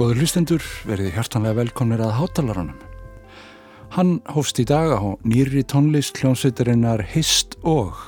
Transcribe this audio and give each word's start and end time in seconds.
Góður 0.00 0.22
hlustendur 0.22 0.62
verið 0.88 1.10
hjartanlega 1.12 1.58
velkomnir 1.58 2.00
að 2.00 2.14
hátalaranum. 2.16 2.76
Hann 3.92 4.12
hófst 4.32 4.56
í 4.56 4.64
dag 4.64 4.94
á 4.96 5.12
nýri 5.28 5.60
tónlist 5.68 6.16
hljónsveitarinnar 6.22 7.02
Hist 7.10 7.58
og 7.68 7.98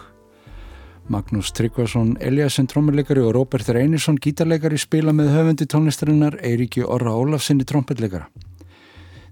Magnús 1.13 1.51
Tryggvason, 1.53 2.15
Eliasson 2.17 2.71
trommerleikari 2.73 3.21
og 3.21 3.35
Róbert 3.37 3.69
Reynisson 3.77 4.17
gítarleikari 4.17 4.81
spila 4.81 5.13
með 5.13 5.35
höfundi 5.35 5.67
tónlistarinnar 5.69 6.39
Eiríki 6.41 6.81
Orra 6.81 7.13
Ólafsinni 7.13 7.69
trompetleikara. 7.69 8.31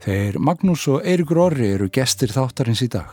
Þeir 0.05 0.37
Magnús 0.37 0.85
og 0.93 1.01
Eiríkur 1.01 1.41
Orri 1.47 1.71
eru 1.79 1.89
gestir 1.89 2.29
þáttarins 2.35 2.85
í 2.85 2.91
dag. 2.93 3.09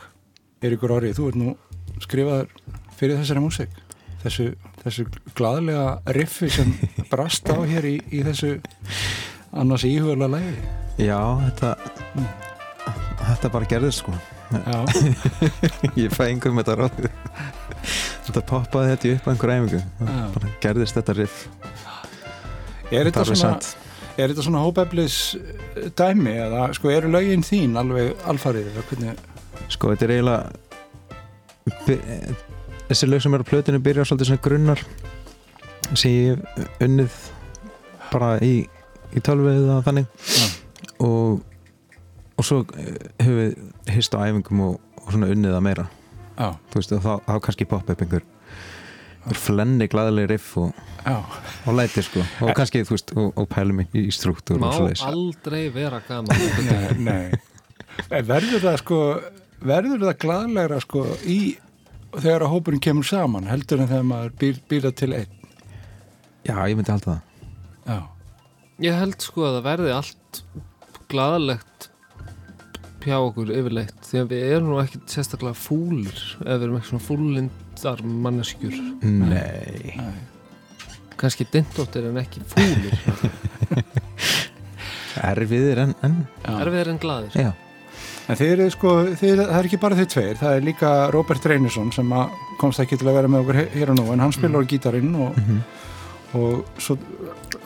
Eiríkur 0.59 0.97
Orri, 0.97 1.13
þú 1.15 1.29
ert 1.31 1.39
nú 1.39 1.55
skrifaður 2.03 2.51
fyrir 2.99 3.23
þessari 3.23 3.45
músik. 3.47 3.79
Þessu, 4.25 4.49
þessu 4.83 5.07
gladlega 5.39 6.01
riffi 6.19 6.51
sem 6.51 6.75
brast 7.07 7.47
á 7.47 7.55
hér 7.63 7.87
í, 7.87 7.95
í 8.11 8.25
þessu 8.27 8.57
annars 9.53 9.85
íhugulega 9.87 10.37
lægi. 10.37 10.67
Já, 10.97 11.19
þetta 11.45 11.73
mm. 12.13 12.27
þetta 13.23 13.53
bara 13.53 13.71
gerðist 13.73 14.03
sko. 14.03 14.15
Ég 15.99 16.13
fæ 16.15 16.29
einhverjum 16.29 16.61
þetta 16.61 16.77
ráðið 16.79 17.09
þetta 18.27 18.43
poppaði 18.47 18.93
þetta 18.93 19.15
upp 19.15 19.27
á 19.27 19.29
einhver 19.33 19.53
æfingu. 19.55 19.81
Gerðist 20.63 20.99
þetta 20.99 21.17
riff. 21.17 21.43
Er 22.91 23.09
þetta 23.09 23.27
svona 23.27 23.57
er 24.17 24.31
þetta 24.31 24.45
svona 24.47 24.63
hópeflis 24.65 25.17
dæmi 25.97 26.33
eða 26.47 26.67
sko 26.75 26.89
eru 26.89 27.11
lögin 27.13 27.45
þín 27.45 27.77
alveg 27.77 28.15
alfarið 28.29 28.71
eða 28.71 28.85
hvernig 28.89 29.25
Sko 29.73 29.91
þetta 29.91 30.05
er 30.07 30.13
eiginlega 30.15 30.41
þessi 32.87 33.09
lög 33.09 33.23
sem 33.23 33.35
eru 33.35 33.45
á 33.45 33.49
plötinu 33.51 33.81
byrja 33.83 34.07
svolítið 34.07 34.31
svona 34.31 34.45
grunnar 34.45 34.83
sem 35.93 36.11
ég 36.11 36.33
unnið 36.83 37.19
bara 38.11 38.37
í, 38.43 38.65
í 39.15 39.23
tölvið 39.23 39.61
eða 39.61 39.83
þannig. 39.85 40.09
Ja. 40.37 40.49
og 41.05 41.45
og 42.37 42.45
svo 42.45 42.63
hefur 43.17 43.37
við 43.39 43.93
hist 43.95 44.13
á 44.13 44.21
æfingum 44.21 44.63
og, 44.67 44.81
og 45.01 45.13
svona 45.13 45.29
unniða 45.33 45.61
meira. 45.63 45.87
Já. 46.37 46.51
þú 46.69 46.81
veist 46.81 46.91
þá, 46.93 47.13
þá 47.25 47.37
kannski 47.47 47.65
poppa 47.65 47.95
upp 47.95 48.01
einhver, 48.05 48.25
flenni 49.33 49.87
glæðileg 49.89 50.29
riff 50.29 50.51
og, 50.61 50.81
og 51.65 51.77
læti 51.79 52.03
sko. 52.05 52.21
Og 52.45 52.51
kannski 52.57 52.83
þú 52.85 52.93
veist 52.93 53.13
og, 53.15 53.31
og 53.33 53.47
pælum 53.51 53.81
í 53.87 54.03
struktúr 54.13 54.61
Má 54.61 54.69
aldrei 54.69 55.67
vera 55.73 55.99
gaman. 56.07 56.45
Nei, 56.69 57.31
nei. 58.11 58.21
verður 58.21 58.61
það 58.67 58.77
sko 58.83 58.99
verður 59.57 60.05
það 60.05 60.19
glæðilegra 60.21 60.77
sko 60.83 61.07
í 61.25 61.39
þegar 62.13 62.45
að 62.45 62.53
hópurinn 62.53 62.83
kemur 62.83 63.07
saman 63.07 63.49
heldur 63.49 63.81
en 63.81 63.89
þegar 63.89 64.05
maður 64.11 64.37
býr, 64.37 64.61
býra 64.69 64.93
til 64.93 65.09
einn? 65.17 65.33
Já, 66.45 66.55
ég 66.69 66.77
myndi 66.77 66.93
halda 66.93 67.17
það. 67.17 67.49
Já. 67.87 67.99
Ég 68.77 68.93
held 68.93 69.17
sko 69.25 69.41
að 69.47 69.55
það 69.57 69.63
verði 69.65 69.93
allt 69.95 70.41
glæðilegt 71.09 71.87
hjá 73.07 73.15
okkur 73.17 73.51
yfirleitt 73.55 74.01
því 74.05 74.19
að 74.21 74.33
við 74.33 74.43
erum 74.51 74.71
nú 74.71 74.79
ekki 74.81 74.99
sérstaklega 75.09 75.57
fúlir 75.57 76.17
ef 76.43 76.49
við 76.51 76.65
erum 76.67 76.77
ekki 76.77 76.89
svona 76.91 77.05
fúlindar 77.07 78.03
manneskjur 78.25 78.75
Nei, 79.01 79.93
Nei. 79.97 80.17
kannski 81.17 81.47
dindóttir 81.53 82.09
en 82.09 82.19
ekki 82.21 82.43
fúlir 82.51 82.97
Erfiðir 85.31 85.81
en, 85.85 85.95
en 86.05 86.19
Erfiðir 86.57 86.91
en 86.93 87.01
gladir 87.01 87.39
Já. 87.47 87.53
En 88.27 88.35
þeir 88.35 88.57
eru 88.57 88.71
sko, 88.75 88.93
þeir, 89.15 89.39
það 89.39 89.57
er 89.57 89.69
ekki 89.69 89.81
bara 89.81 89.97
þeir 89.97 90.11
tveir 90.11 90.39
það 90.41 90.59
er 90.59 90.65
líka 90.67 90.93
Robert 91.15 91.49
Reynisson 91.49 91.93
sem 91.95 92.11
komst 92.59 92.83
ekki 92.83 92.99
til 92.99 93.07
að 93.07 93.21
vera 93.21 93.31
með 93.31 93.45
okkur 93.45 93.61
hér 93.73 93.93
og 93.93 94.01
nú 94.01 94.09
en 94.11 94.25
hann 94.25 94.35
spilar 94.35 94.59
mm. 94.59 94.67
á 94.67 94.69
gítarinn 94.73 95.15
og, 95.15 95.37
mm 95.37 95.47
-hmm. 95.47 95.61
Og 96.35 96.65
svo 96.81 96.97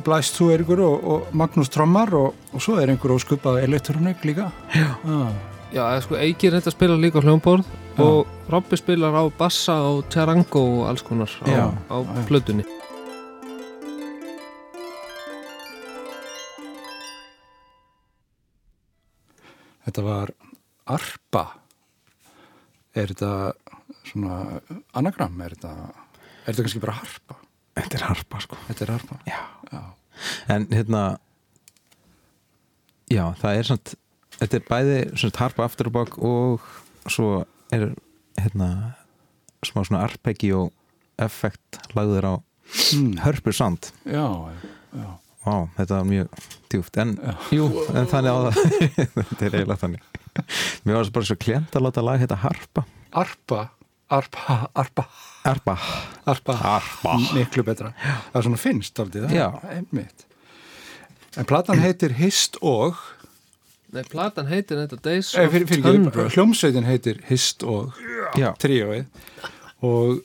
blæst 0.06 0.38
þú 0.38 0.52
ykkur 0.56 0.82
og, 0.86 1.06
og 1.14 1.32
Magnús 1.38 1.72
Trommar 1.74 2.14
og, 2.18 2.36
og 2.54 2.62
svo 2.62 2.78
er 2.82 2.92
einhver 2.92 3.16
óskupað 3.16 3.62
elektronik 3.64 4.26
líka 4.28 4.52
Já, 4.76 4.92
ah. 5.06 5.32
Já, 5.72 5.86
sko, 6.04 6.18
Eikir 6.20 6.54
þetta 6.58 6.74
spilar 6.74 7.00
líka 7.02 7.24
hljómborð 7.24 7.66
Já. 7.66 8.04
og 8.04 8.28
Robby 8.52 8.78
spilar 8.78 9.16
á 9.18 9.24
bassa 9.34 9.80
og 9.88 10.06
charango 10.12 10.62
og 10.82 10.90
alls 10.92 11.02
konar 11.02 11.32
á, 11.42 11.48
Já. 11.48 11.66
á 11.90 11.98
plötunni 12.30 12.68
Þetta 19.82 20.04
var 20.06 20.30
arpa 20.86 21.46
er 22.96 23.10
þetta 23.12 23.32
svona 24.06 24.62
anagram, 24.98 25.40
er 25.42 25.56
þetta 25.56 25.72
er 25.82 26.52
þetta 26.52 26.66
kannski 26.68 26.84
bara 26.84 27.00
harpa? 27.00 27.41
Þetta 27.78 27.98
er 27.98 28.06
harpa 28.10 28.42
sko. 28.44 28.60
Þetta 28.68 28.86
er 28.86 28.94
harpa? 28.98 29.20
Já, 29.30 29.42
Já. 29.72 29.82
En 30.54 30.68
hérna 30.70 31.02
Já, 33.12 33.26
það 33.40 33.58
er 33.58 33.70
svona 33.70 33.98
Þetta 34.42 34.58
er 34.58 34.68
bæði 34.68 35.00
svona 35.22 35.44
harpa 35.44 35.66
aftur 35.68 35.92
og 35.92 35.96
bak 35.96 36.18
og 36.18 36.70
svo 37.12 37.44
er 37.74 37.92
hérna 38.40 38.70
smá 39.66 39.84
svona 39.86 40.06
arpeggi 40.08 40.50
og 40.58 40.72
effekt 41.22 41.78
lagður 41.94 42.26
á 42.26 42.34
mm. 42.98 43.20
hörpur 43.22 43.54
sand. 43.54 43.92
Já, 44.10 44.26
já 44.98 45.10
Vá, 45.42 45.66
þetta 45.74 45.98
var 45.98 46.06
mjög 46.06 46.42
djúft 46.70 46.98
en, 47.02 47.16
jú, 47.50 47.68
en 47.98 48.10
þannig 48.10 48.30
á 48.30 48.40
það. 48.46 48.58
Þetta 49.32 49.46
er 49.48 49.56
eiginlega 49.58 49.78
þannig. 49.82 50.04
Mér 50.86 50.98
var 51.00 51.10
bara 51.16 51.28
svo 51.32 51.38
klent 51.42 51.78
að 51.78 51.86
láta 51.88 52.04
lag 52.06 52.22
þetta 52.22 52.38
harpa. 52.44 52.84
Arpa, 53.18 53.62
arpa, 54.12 54.58
arpa 54.76 55.06
Arpa 55.44 55.78
Arpa, 56.26 56.54
Arpa. 56.54 57.16
miklu 57.34 57.64
betra 57.66 57.94
Það 57.98 58.36
er 58.38 58.46
svona 58.46 58.60
finnst 58.62 59.00
aldrei 59.02 59.24
það 59.26 59.38
Já. 59.40 59.48
einmitt 59.74 60.28
En 61.40 61.48
platan 61.50 61.82
heitir 61.82 62.14
Hist 62.20 62.60
og 62.62 63.00
Nei, 63.92 64.04
platan 64.08 64.48
heitir 64.52 64.84
þetta 64.84 65.00
Days 65.04 65.32
eh, 65.36 65.48
of 65.48 65.56
fyrir, 65.56 65.68
fyrir, 65.70 65.88
Tundra 65.88 66.28
Hljómsveitin 66.30 66.86
heitir 66.88 67.24
Hist 67.32 67.66
og 67.68 67.98
Já, 68.38 68.52
tríóið 68.62 69.08
og 69.82 70.22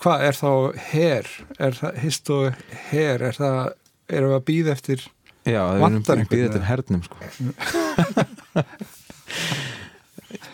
hvað 0.00 0.24
er 0.24 0.36
þá 0.36 0.50
her? 0.88 1.28
Er 1.60 1.76
það 1.76 2.00
Hist 2.02 2.30
og 2.32 2.64
her? 2.88 3.22
Er 3.28 3.36
það, 3.36 3.60
erum 4.08 4.32
við 4.32 4.38
að 4.38 4.46
býða 4.48 4.74
eftir 4.78 5.04
já 5.48 5.62
við 5.76 5.84
erum 5.84 6.28
býðið 6.28 6.50
til 6.52 6.60
eða? 6.60 6.68
hernum 6.68 7.02
sko 7.04 7.16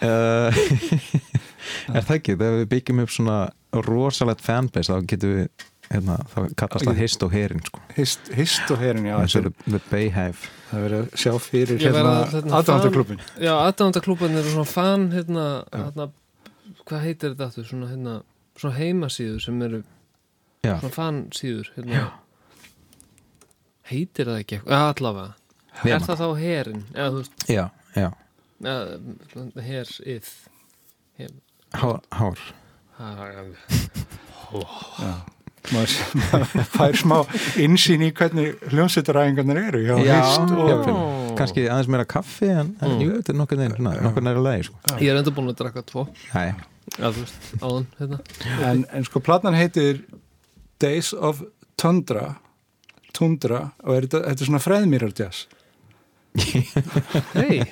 uh, 0.03 0.50
Er 1.93 2.03
það 2.07 2.17
ekki? 2.19 2.35
Þegar 2.41 2.59
við 2.63 2.67
byggjum 2.73 3.01
upp 3.05 3.13
svona 3.15 3.39
rosalegt 3.85 4.45
fanbase 4.45 4.93
þá 4.95 5.07
getum 5.11 5.33
við 5.37 5.49
hérna, 5.91 6.17
þá 6.33 6.39
kallast 6.59 6.87
það 6.89 7.01
hist 7.03 7.25
og 7.27 7.33
herin 7.35 7.63
sko 7.67 7.81
Hist, 7.97 8.31
hist 8.35 8.71
og 8.73 8.81
herin, 8.81 9.05
já 9.09 9.17
er- 9.21 9.51
the 9.67 9.81
Bayhive 9.91 10.49
það 10.71 10.85
verður 10.87 11.03
að 11.03 11.19
sjá 11.21 11.33
fyrir 11.45 11.83
hérna 11.83 12.15
hérna, 12.33 12.59
aðdándaklubin 12.61 13.21
Já, 13.43 13.53
aðdándaklúban 13.69 14.39
eru 14.41 14.55
svona 14.55 14.71
fan 14.71 15.09
hérna, 15.13 15.45
hérna, 15.75 16.09
hvað 16.89 17.05
heitir 17.05 17.35
þetta 17.35 17.49
aftur? 17.51 17.69
Svona, 17.69 17.91
hérna, 17.93 18.17
svona 18.57 18.79
heimasíður 18.79 19.45
sem 19.45 19.63
eru 19.69 19.83
Já, 20.65 20.79
svona 20.81 20.95
fansíður 20.97 21.71
hérna. 21.77 22.05
heitir 23.91 24.31
það 24.31 24.41
ekki 24.43 24.59
eitthvað? 24.61 24.77
Ja, 24.79 24.93
allavega 24.95 25.33
Nema. 25.75 25.97
Er 25.97 26.05
það 26.07 26.21
þá 26.21 26.27
herin? 26.39 26.83
Veist, 26.95 27.49
já, 27.51 27.65
já 27.99 28.09
eða, 28.63 28.99
herið 29.67 30.29
her, 31.19 31.33
Hár, 31.75 32.00
hár. 32.15 32.38
Já 35.03 35.15
maður 35.73 35.93
maður 36.21 36.67
fær 36.75 36.97
smá 37.00 37.15
insýn 37.65 38.03
í 38.05 38.11
hvernig 38.12 38.59
hljómsveitaræðingarnir 38.69 39.61
eru 39.71 39.79
Já, 39.81 39.94
Hist 39.97 40.50
og 40.53 40.69
jafnvel. 40.69 40.97
kannski 41.38 41.62
aðeins 41.73 41.88
meira 41.94 42.05
kaffi 42.05 42.50
en, 42.53 42.75
en 42.85 42.91
Mm. 42.93 43.00
jú, 43.00 43.15
þetta 43.17 43.32
er 43.32 43.38
nokkur 43.41 44.26
næri 44.26 44.43
lagi 44.44 44.67
sko. 44.69 44.76
Ég 45.00 45.09
er 45.09 45.17
enda 45.23 45.32
búin 45.32 45.49
að 45.49 45.56
drakka 45.62 45.82
tvo 45.88 46.05
Já, 46.35 46.53
þú 47.00 47.23
veist, 47.23 47.49
áðan, 47.65 47.87
hérna 47.99 48.19
en, 48.69 48.85
en 48.93 49.05
sko 49.09 49.23
platan 49.25 49.56
heitir 49.56 50.03
Days 50.85 51.15
of 51.17 51.41
Tundra 51.81 52.27
Tundra 53.17 53.62
og 53.87 53.97
er 53.97 54.05
þetta, 54.05 54.20
þetta 54.29 54.44
er 54.44 54.50
svona 54.53 54.62
freðmýrar 54.67 55.17
jazz 55.17 55.47
Hei, 57.32 57.62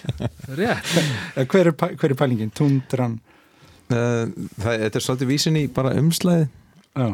rétt 0.48 1.44
hver 1.44 1.68
er, 1.68 1.76
hver 1.76 2.08
er 2.08 2.16
pælingin? 2.16 2.50
Tundran 2.56 3.20
þetta 3.92 4.98
er 4.98 5.04
svolítið 5.04 5.30
vísin 5.30 5.58
í 5.60 5.66
bara 5.72 5.94
umslæði 6.00 6.48
Já, 6.92 7.08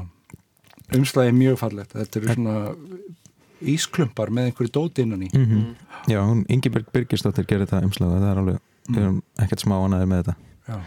umslagi 0.97 1.31
er 1.31 1.37
mjög 1.37 1.59
fallegt. 1.61 1.95
Þetta 1.95 2.19
eru 2.21 2.35
svona 2.35 2.57
ísklumpar 3.59 4.33
með 4.35 4.51
einhverju 4.51 4.73
dóti 4.75 5.05
innan 5.05 5.23
í. 5.27 5.31
Mm 5.35 5.47
Mm. 5.47 5.75
Já, 6.09 6.21
hún 6.23 6.45
Ingeberg 6.49 6.87
Birgisdóttir 6.93 7.45
gerir 7.45 7.67
þetta 7.67 7.85
umslæði 7.85 8.21
það 8.21 8.31
er 8.31 8.39
alveg, 8.39 8.61
erum 8.97 9.23
ekkert 9.39 9.61
smá 9.61 9.75
anaðir 9.85 10.07
með 10.07 10.23
þetta. 10.23 10.35
Já. 10.69 10.79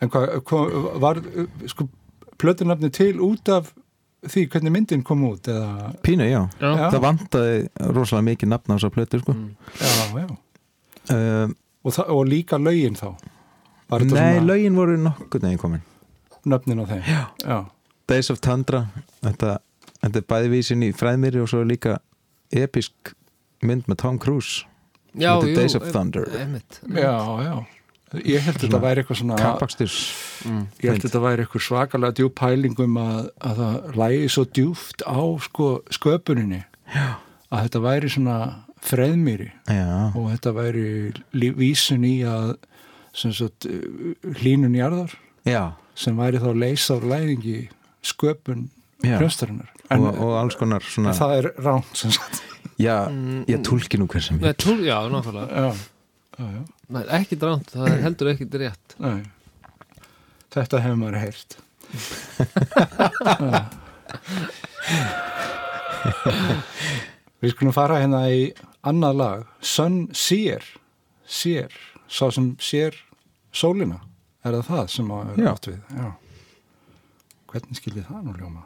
En 0.00 0.10
hvað, 0.10 0.42
hvað 0.44 1.00
var 1.00 1.20
sko 1.66 1.88
plötunafni 2.38 2.90
til 2.90 3.20
út 3.20 3.48
af 3.48 3.72
því 4.28 4.48
hvernig 4.48 4.72
myndin 4.72 5.02
kom 5.02 5.24
út 5.24 5.48
eða, 5.48 5.92
Pínu, 6.02 6.24
já, 6.24 6.48
Já, 6.60 6.90
það 6.90 7.00
vantaði 7.00 7.68
rosalega 7.80 8.28
mikið 8.30 8.48
nafn 8.48 8.72
á 8.72 8.76
þessar 8.76 8.94
plötur 8.94 9.20
sko. 9.20 9.32
Mm. 9.32 9.56
já, 9.80 10.20
já. 10.20 10.28
Uh, 11.10 11.50
og, 11.84 11.98
og 12.08 12.26
líka 12.28 12.56
lögin 12.56 12.96
þá 12.96 13.16
Nei, 13.90 14.08
svona 14.08 14.46
lögin 14.48 14.78
voru 14.78 14.96
nokkuð 15.00 15.44
neginn 15.46 15.60
komin 15.60 15.82
nöfnin 16.44 16.82
á 16.82 16.86
þeim 16.88 17.02
Já. 17.08 17.22
já, 17.44 17.58
Days 18.08 18.30
of 18.30 18.40
Tundra 18.44 18.86
þetta, 19.24 19.58
þetta 20.02 20.20
er 20.22 20.28
bæði 20.34 20.52
vísin 20.52 20.84
í 20.84 20.92
fræðmýri 20.96 21.40
og 21.44 21.48
svo 21.52 21.62
er 21.64 21.70
líka 21.70 21.98
episk 22.52 23.14
mynd 23.64 23.88
með 23.88 24.00
Tom 24.04 24.18
Cruise 24.20 24.64
Já, 25.14 25.36
jú, 25.38 25.54
Days 25.54 25.76
of 25.78 25.84
Thunder. 25.92 26.26
einmitt. 26.34 26.80
Já, 26.90 27.14
já 27.44 27.54
Ég 28.14 28.44
held 28.46 28.58
að 28.60 28.62
þetta 28.68 28.78
væri 28.82 29.02
eitthvað 29.02 29.18
svona 29.18 29.36
Mm. 30.44 30.66
Ég 30.82 30.90
held 30.90 31.00
að 31.00 31.04
þetta 31.08 31.20
væri 31.24 31.42
eitthvað 31.44 31.62
svakalega 31.64 32.14
djúp 32.18 32.34
pælingum 32.38 32.98
að, 33.00 33.30
að 33.40 33.60
það 33.62 33.96
lægi 33.98 34.28
svo 34.34 34.44
djúft 34.44 35.02
á 35.08 35.18
sko, 35.40 35.68
sköpuninni 35.90 36.60
já. 36.94 37.06
að 37.50 37.62
þetta 37.64 37.80
væri 37.80 38.10
svona 38.12 38.36
freðmýri 38.84 39.48
Já, 39.72 40.12
og 40.14 40.28
þetta 40.34 40.52
væri 40.58 40.84
vísun 41.56 42.04
í 42.04 42.14
að 42.28 42.52
sagt, 43.14 43.66
uh, 43.70 44.14
hlínun 44.40 44.74
jarðar 44.76 45.12
já, 45.46 45.62
sem 45.98 46.16
væri 46.18 46.40
þá 46.42 46.50
leysa 46.58 46.96
á 46.98 46.98
læðingi 47.04 47.58
sköpun 48.04 48.66
hljóstarinnar 49.04 49.70
en, 49.92 50.00
Og, 50.00 50.08
og 50.18 50.32
alls 50.40 50.56
konar 50.58 50.82
svona 50.88 51.12
það 51.16 51.32
er 51.38 51.46
ránt 51.60 51.96
sem 51.98 52.10
sagt. 52.14 52.42
Já, 52.80 52.96
ég 53.46 53.60
tólki 53.66 53.98
nú 54.00 54.06
hver 54.10 54.22
sem 54.24 54.38
Nei, 54.40 54.48
ég 54.50 54.58
túl, 54.58 54.80
já, 54.82 54.96
nákvæmlega. 55.12 55.48
Já, 55.54 55.68
já, 56.38 56.46
já, 56.56 56.62
Nei, 56.94 57.04
ekki 57.20 57.36
dránt, 57.38 57.68
það 57.70 57.86
er 57.92 58.00
heldur 58.02 58.30
ekki 58.32 58.46
rétt. 58.58 58.88
Nei. 58.98 59.20
þetta 60.54 60.76
hefur 60.82 60.98
maður 61.02 61.18
heyrt. 61.22 61.50
Við 67.44 67.50
skulum 67.52 67.74
fara 67.76 68.00
hérna 68.02 68.20
í 68.32 68.34
annað 68.88 69.14
lag. 69.20 69.40
Sun 69.60 70.08
Seer 70.16 70.64
Seer, 71.24 71.72
sá 72.08 72.28
sem 72.32 72.52
sér 72.62 72.96
sólina, 73.54 74.00
er 74.44 74.58
það 74.58 74.68
það 74.70 74.92
sem 74.94 75.10
að 75.14 75.32
vera 75.34 75.54
átt 75.54 75.68
við? 75.70 75.80
Já. 75.96 76.08
Hvernig 77.52 77.80
skiljið 77.80 78.08
það 78.10 78.24
nú 78.26 78.36
ljóma? 78.38 78.64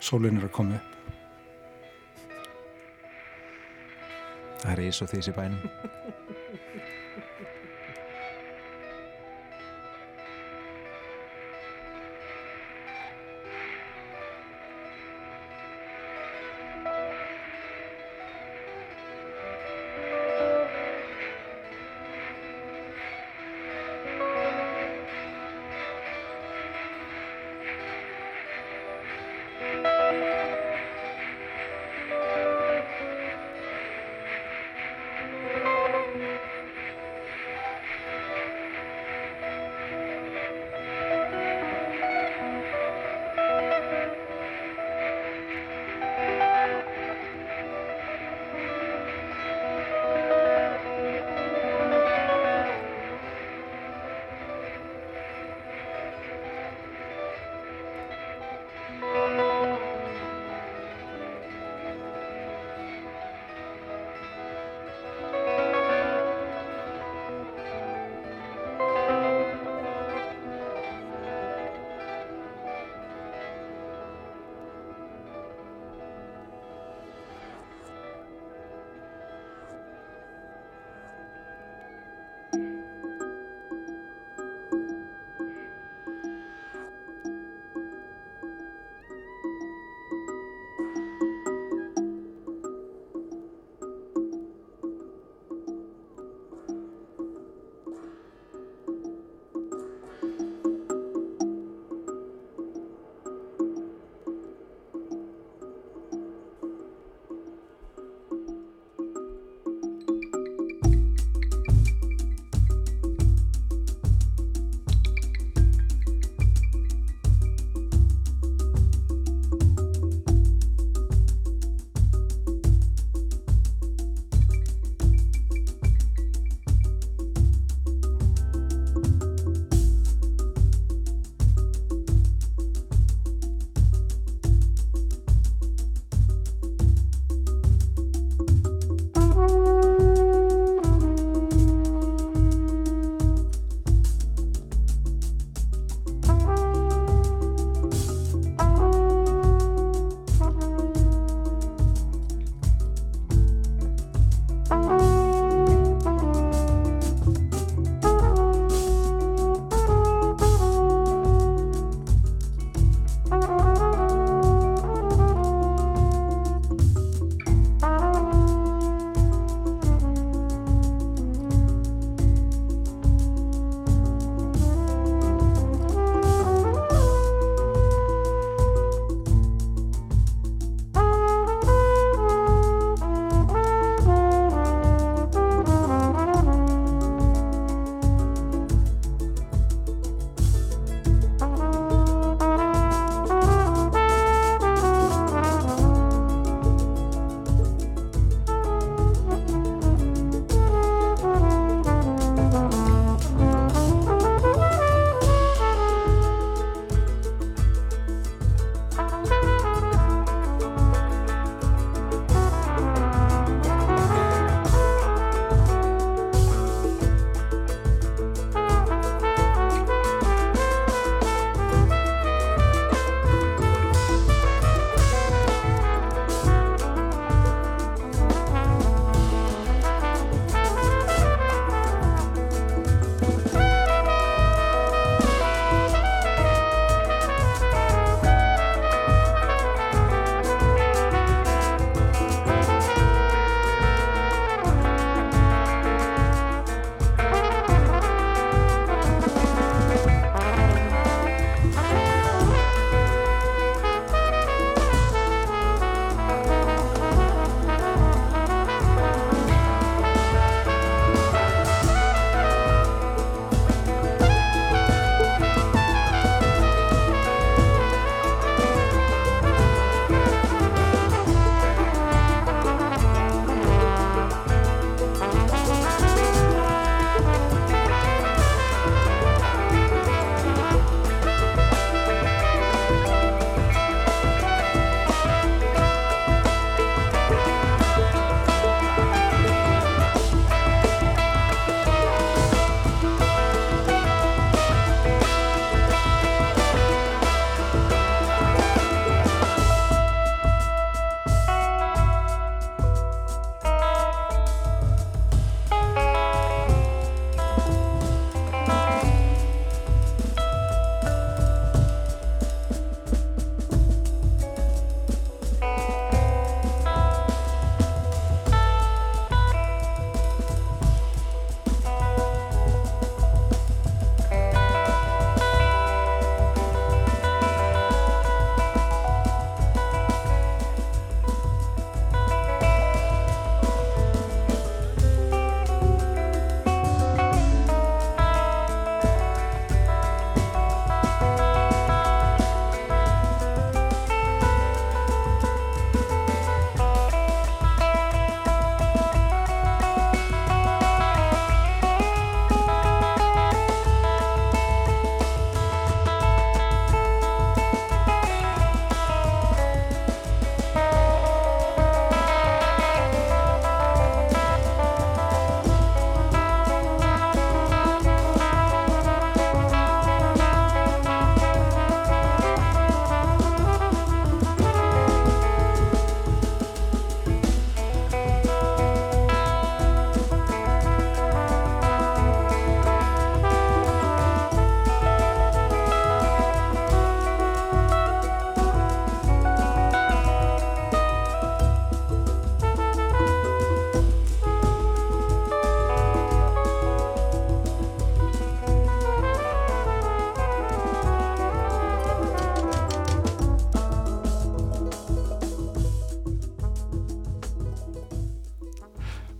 Sólin 0.00 0.40
er 0.40 0.46
að 0.46 0.54
koma 0.56 0.78
upp. 0.78 0.96
Það 4.60 4.72
er 4.72 4.82
ís 4.86 5.02
og 5.04 5.10
þís 5.12 5.28
í 5.28 5.36
bænum 5.36 6.09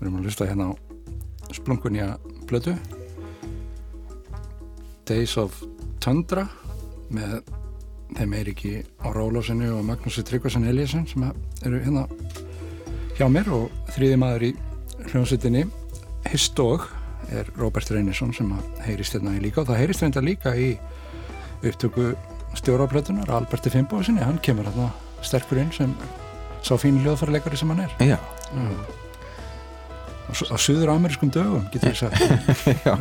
Við 0.00 0.06
erum 0.06 0.18
að 0.18 0.28
hlusta 0.28 0.48
hérna 0.48 0.70
á 0.72 0.74
splunkunja 1.52 2.06
blötu 2.48 2.74
Days 5.10 5.36
of 5.40 5.58
Tundra 6.00 6.46
með 7.12 7.40
þeim 8.16 8.32
Eiríki 8.38 8.72
á 9.02 9.12
Rólásinu 9.12 9.74
og 9.76 9.84
Magnúsi 9.86 10.24
Tryggvason 10.26 10.64
Eliasson 10.70 11.04
sem 11.10 11.26
eru 11.66 11.82
hérna 11.84 12.06
hjá 13.18 13.26
mér 13.28 13.50
og 13.52 13.68
þriði 13.92 14.16
maður 14.22 14.46
í 14.48 14.50
hljómsveitinni. 15.10 15.66
Histog 16.30 16.86
er 17.34 17.50
Robert 17.58 17.90
Reynisson 17.92 18.32
sem 18.34 18.48
að 18.54 18.82
heyrist 18.86 19.16
hérna 19.16 19.36
í 19.36 19.42
líka 19.44 19.62
og 19.62 19.70
það 19.70 19.82
heyrist 19.82 20.04
reynda 20.04 20.24
líka 20.24 20.54
í 20.56 20.72
upptöku 21.60 22.14
stjórnarblötunar 22.58 23.30
Alberti 23.34 23.70
Fimboðssoni, 23.70 24.24
hann 24.24 24.40
kemur 24.42 24.66
hérna 24.70 24.88
sterkur 25.26 25.60
inn 25.62 25.70
sem 25.74 25.92
sá 26.64 26.74
fín 26.80 26.98
hljóðfærleikari 27.04 27.58
sem 27.58 27.70
hann 27.74 27.84
er. 27.84 27.94
Já, 28.00 28.18
mm. 28.54 29.09
Á, 30.30 30.56
suður 30.60 30.92
amerískum 30.94 31.32
dögum 31.34 31.66
getur 31.72 31.92
við 31.92 31.98
sagt 32.00 32.20
já. 32.86 32.94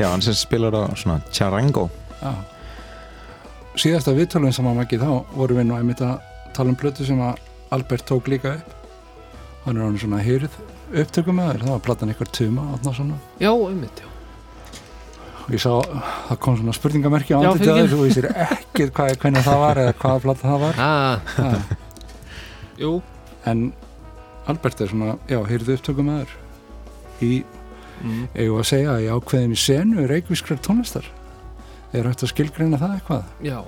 já, 0.00 0.06
hann 0.08 0.24
sem 0.24 0.36
spilar 0.38 0.76
á 0.76 0.82
svona 0.98 1.20
charango 1.32 1.88
Já. 2.20 2.34
síðasta 3.78 4.16
viðtölun 4.16 4.54
sem 4.56 4.68
að 4.70 4.82
makið 4.82 5.06
þá 5.06 5.12
vorum 5.36 5.62
við 5.62 5.70
nú 5.70 5.78
einmitt 5.78 6.04
að 6.04 6.20
tala 6.56 6.72
um 6.74 6.78
blötu 6.80 7.06
sem 7.08 7.20
að 7.24 7.40
Albert 7.70 8.08
tók 8.10 8.28
líka 8.32 8.56
upp 8.58 8.76
hann 9.66 9.76
er 9.76 9.86
hann 9.86 9.98
svona 10.00 10.22
hýrð 10.24 10.54
upptökum 10.90 11.36
með 11.38 11.52
þér, 11.52 11.66
það 11.66 11.74
var 11.76 11.84
platan 11.86 12.14
ykkur 12.14 12.32
tuma 12.34 12.70
Já, 13.38 13.52
einmitt, 13.52 14.00
já 14.02 14.10
og 15.50 15.56
ég 15.56 15.62
sá, 15.62 15.72
það 16.28 16.38
kom 16.44 16.56
svona 16.60 16.72
spurningamerki 16.76 17.34
á 17.34 17.40
fyrirgefðu. 17.42 17.78
þessu 17.80 17.96
og 17.98 18.06
ég 18.06 18.14
sér 18.14 18.26
ekkert 18.30 18.92
hvað, 18.94 19.14
hvernig 19.18 19.42
það 19.42 19.62
var 19.64 19.80
eða 19.82 19.94
hvaða 19.98 20.20
plata 20.24 20.46
það 20.46 20.60
var 20.62 20.82
ah, 20.84 21.32
ja. 21.34 21.78
Jú, 22.78 22.92
en 23.50 23.64
Albert 24.48 24.80
er 24.80 24.88
svona, 24.92 25.16
já, 25.28 25.40
hýrðu 25.46 25.76
upptökum 25.76 26.08
með 26.08 26.22
þér 26.22 27.26
í, 27.26 27.32
mm. 28.00 28.22
eigum 28.34 28.62
að 28.62 28.70
segja 28.70 28.96
í 29.02 29.10
ákveðin 29.12 29.52
í 29.56 29.60
senu 29.60 30.06
reykvískrar 30.08 30.62
tónlistar. 30.64 31.10
Er 31.92 32.06
hægt 32.06 32.24
að 32.24 32.32
skilgreina 32.32 32.78
það 32.80 32.96
eitthvað? 32.96 33.30
Já, 33.44 33.58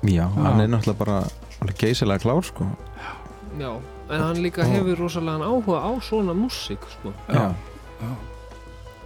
Já, 0.00 0.24
hann 0.32 0.62
er 0.62 0.68
náttúrulega 0.72 0.98
bara 0.98 1.16
alveg 1.60 1.76
geysilega 1.82 2.22
klár 2.22 2.44
sko. 2.46 2.66
Já 3.60 3.72
En 4.10 4.22
hann 4.24 4.40
líka 4.42 4.64
hefur 4.66 4.98
rosalega 4.98 5.46
áhuga 5.46 5.78
á 5.86 5.90
svona 6.02 6.34
músík, 6.34 6.82
sko. 6.90 7.12
Já, 7.28 7.54
já. 8.00 8.10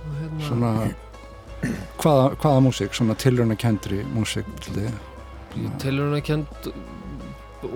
Og 0.04 0.14
hérna, 0.20 0.44
svona 0.46 0.70
hvaða, 1.98 2.30
hvaða 2.40 2.62
músík, 2.64 2.94
svona 2.96 3.16
tilröna 3.20 3.56
kendri 3.56 4.00
músík 4.14 4.48
til 4.64 4.78
þið 4.78 4.94
Ég 5.60 5.74
telur 5.82 6.08
hann 6.08 6.16
að 6.18 6.24
kend 6.24 6.70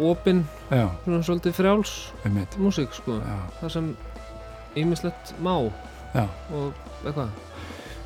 opin, 0.08 0.40
já, 0.40 0.57
svona 0.68 1.20
svolítið 1.24 1.56
frjáls 1.56 1.94
músík, 2.60 2.92
sko. 2.96 3.18
Já. 3.24 3.38
Það 3.60 3.74
sem 3.76 3.90
ýmislegt 4.78 5.34
má. 5.44 5.54
Já. 6.14 6.26
Og 6.52 6.72
eitthvað. 7.04 7.32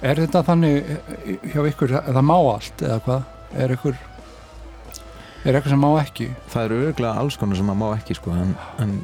Er 0.03 0.19
þetta 0.19 0.43
þannig 0.47 0.95
eh, 0.97 1.51
hjá 1.53 1.61
ykkur 1.71 1.97
að 2.01 2.13
það 2.17 2.27
má 2.27 2.37
allt 2.39 2.87
eða 2.87 3.01
hvað? 3.07 3.29
Er 3.63 3.75
ykkur 3.77 3.99
er 5.43 5.57
eitthvað 5.59 5.75
sem 5.75 5.83
má 5.83 5.91
ekki? 6.01 6.29
Það 6.53 6.69
eru 6.69 6.79
örgulega 6.89 7.23
alls 7.23 7.39
konar 7.41 7.59
sem 7.59 7.75
má 7.83 7.89
ekki 7.97 8.17
sko 8.19 8.35
en, 8.37 8.55
en 8.83 8.95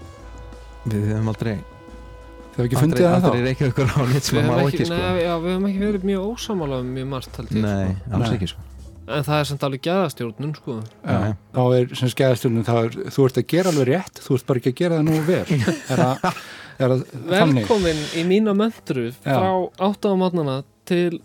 við 0.86 1.10
hefum 1.12 1.30
aldrei 1.32 1.56
þau 1.58 2.64
hefur 2.64 2.68
ekki 2.68 2.78
aldrei, 2.78 2.82
fundið 2.82 3.04
það 3.04 3.16
aldrei 3.18 3.40
þá 3.42 3.46
reykjað 3.48 3.72
ykkur 3.72 3.92
á 3.94 4.00
nýtt 4.12 4.28
sem 4.28 4.38
má 4.38 4.54
ekki 4.56 4.68
ekki, 4.68 4.88
sko. 4.88 4.98
nei, 4.98 5.22
já, 5.22 5.32
við 5.42 5.52
höfum 5.54 5.68
ekki 5.70 5.84
verið 5.84 6.08
mjög 6.10 6.28
ósamála 6.32 6.80
um 6.82 6.90
mjög 6.98 7.08
margt 7.14 7.40
Nei, 7.50 7.88
alls 8.10 8.24
Nei. 8.24 8.34
ekki 8.36 8.50
sko 8.52 8.62
sko. 8.66 8.66
En 9.08 9.24
það 9.24 9.40
er 9.40 9.48
samt 9.48 9.64
alveg 9.64 9.82
gæðastjórnun 9.86 10.54
sko. 10.58 10.76
Já, 11.02 11.34
þá 11.56 11.60
er 11.78 11.92
sem 11.96 12.10
skæðastjórnum 12.12 12.66
þá 12.66 12.74
er 12.82 12.96
þú 13.14 13.26
ert 13.28 13.40
að 13.40 13.46
gera 13.54 13.72
alveg 13.72 13.88
rétt, 13.88 14.20
þú 14.24 14.36
ert 14.36 14.48
bara 14.50 14.60
ekki 14.62 14.72
að 14.74 14.78
gera 14.82 14.98
það 14.98 15.08
nú 15.08 15.20
vel. 15.28 15.44
Er 15.92 16.02
það, 16.02 16.40
er 16.78 16.92
það 16.92 17.04
þannig? 17.32 17.62
Velkomin 17.64 18.02
í 18.20 18.24
mína 18.28 18.52
möndru 18.54 19.06
frá 19.24 19.48
8 19.88 20.12
á 20.12 20.14
mátnana 20.20 20.56
til 20.88 21.20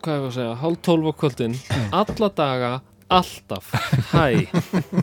hvað 0.00 0.14
ég 0.14 0.22
var 0.22 0.30
að 0.30 0.36
segja, 0.38 0.54
hálf 0.62 0.78
12 0.86 1.10
á 1.10 1.12
kvöldin. 1.20 1.56
Alla 2.00 2.30
daga, 2.38 2.72
alltaf. 3.18 3.72
Hæ, 4.14 4.46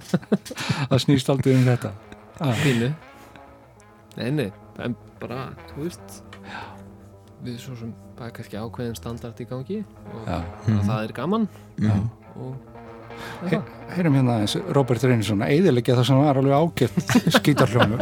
það 0.89 0.99
snýst 1.03 1.31
aldrei 1.33 1.57
um 1.57 1.67
þetta. 1.67 1.91
Ah, 2.41 2.55
fínu 2.63 2.89
Nei, 4.17 4.29
nei, 4.33 4.47
en 4.81 4.95
bara, 5.21 5.51
þú 5.73 5.87
veist 5.87 6.21
við 7.43 7.57
svo 7.59 7.75
sem 7.79 7.93
bara 8.17 8.31
kannski 8.35 8.59
ákveðin 8.59 8.95
standart 8.97 9.41
í 9.43 9.47
gangi 9.49 9.79
og 10.13 10.27
já. 10.29 10.37
að 10.67 10.85
það 10.87 10.99
er 11.07 11.13
gaman 11.21 11.47
Mhm. 11.79 12.05
og 12.35 12.55
He, 13.45 13.59
heyrum 13.93 14.15
hérna 14.17 14.39
aðeins 14.39 14.55
Robert 14.73 15.03
Reynisson 15.05 15.43
að 15.45 15.51
eðilegja 15.59 15.95
það 15.99 16.07
sem 16.07 16.17
var 16.23 16.39
alveg 16.41 16.55
ágætt 16.57 17.13
skítarhljómur 17.37 18.01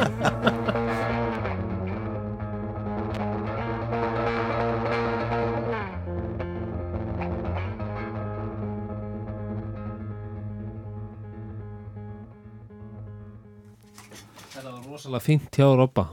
Þetta 14.51 14.71
var 14.71 14.81
rosalega 14.85 15.23
fínt 15.23 15.55
hjá 15.55 15.67
Robba 15.77 16.07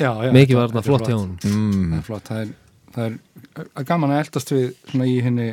já, 0.00 0.10
já, 0.26 0.30
Mikið 0.34 0.58
var 0.58 0.70
þetta 0.70 0.80
þetta 0.80 0.88
flott 0.88 1.08
hjá 1.08 1.16
hún 1.18 1.34
það 1.42 1.56
mm. 1.58 1.92
er 1.98 2.06
flott, 2.08 2.28
það 2.30 2.40
er, 2.44 2.52
það 2.94 3.18
er 3.64 3.88
gaman 3.88 4.14
að 4.14 4.22
eldast 4.24 4.54
við 4.54 4.66
svona 4.90 5.08
í 5.10 5.18
henni 5.24 5.48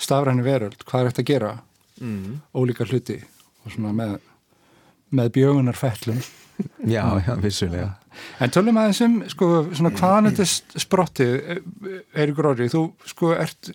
stafræni 0.00 0.44
veröld, 0.46 0.80
hvað 0.88 1.00
er 1.02 1.10
þetta 1.10 1.24
að 1.24 1.32
gera? 1.32 1.54
Mm. 2.00 2.40
ólíka 2.56 2.86
hluti 2.88 3.18
og 3.66 3.74
svona 3.74 3.90
með 3.92 4.18
með 5.12 5.32
bjögunar 5.34 5.76
fellum 5.76 6.20
Já, 6.94 7.22
já, 7.26 7.34
vissulega. 7.40 7.90
En 8.42 8.52
tölum 8.52 8.78
aðeins 8.80 9.00
um, 9.04 9.18
sko, 9.32 9.46
svona 9.72 9.92
hvaðan 9.96 10.30
þetta 10.30 10.80
sprottið 10.82 11.36
er 12.12 12.32
ykkur 12.32 12.50
orðið, 12.52 12.74
þú 12.74 12.82
sko 13.08 13.30
ert 13.32 13.70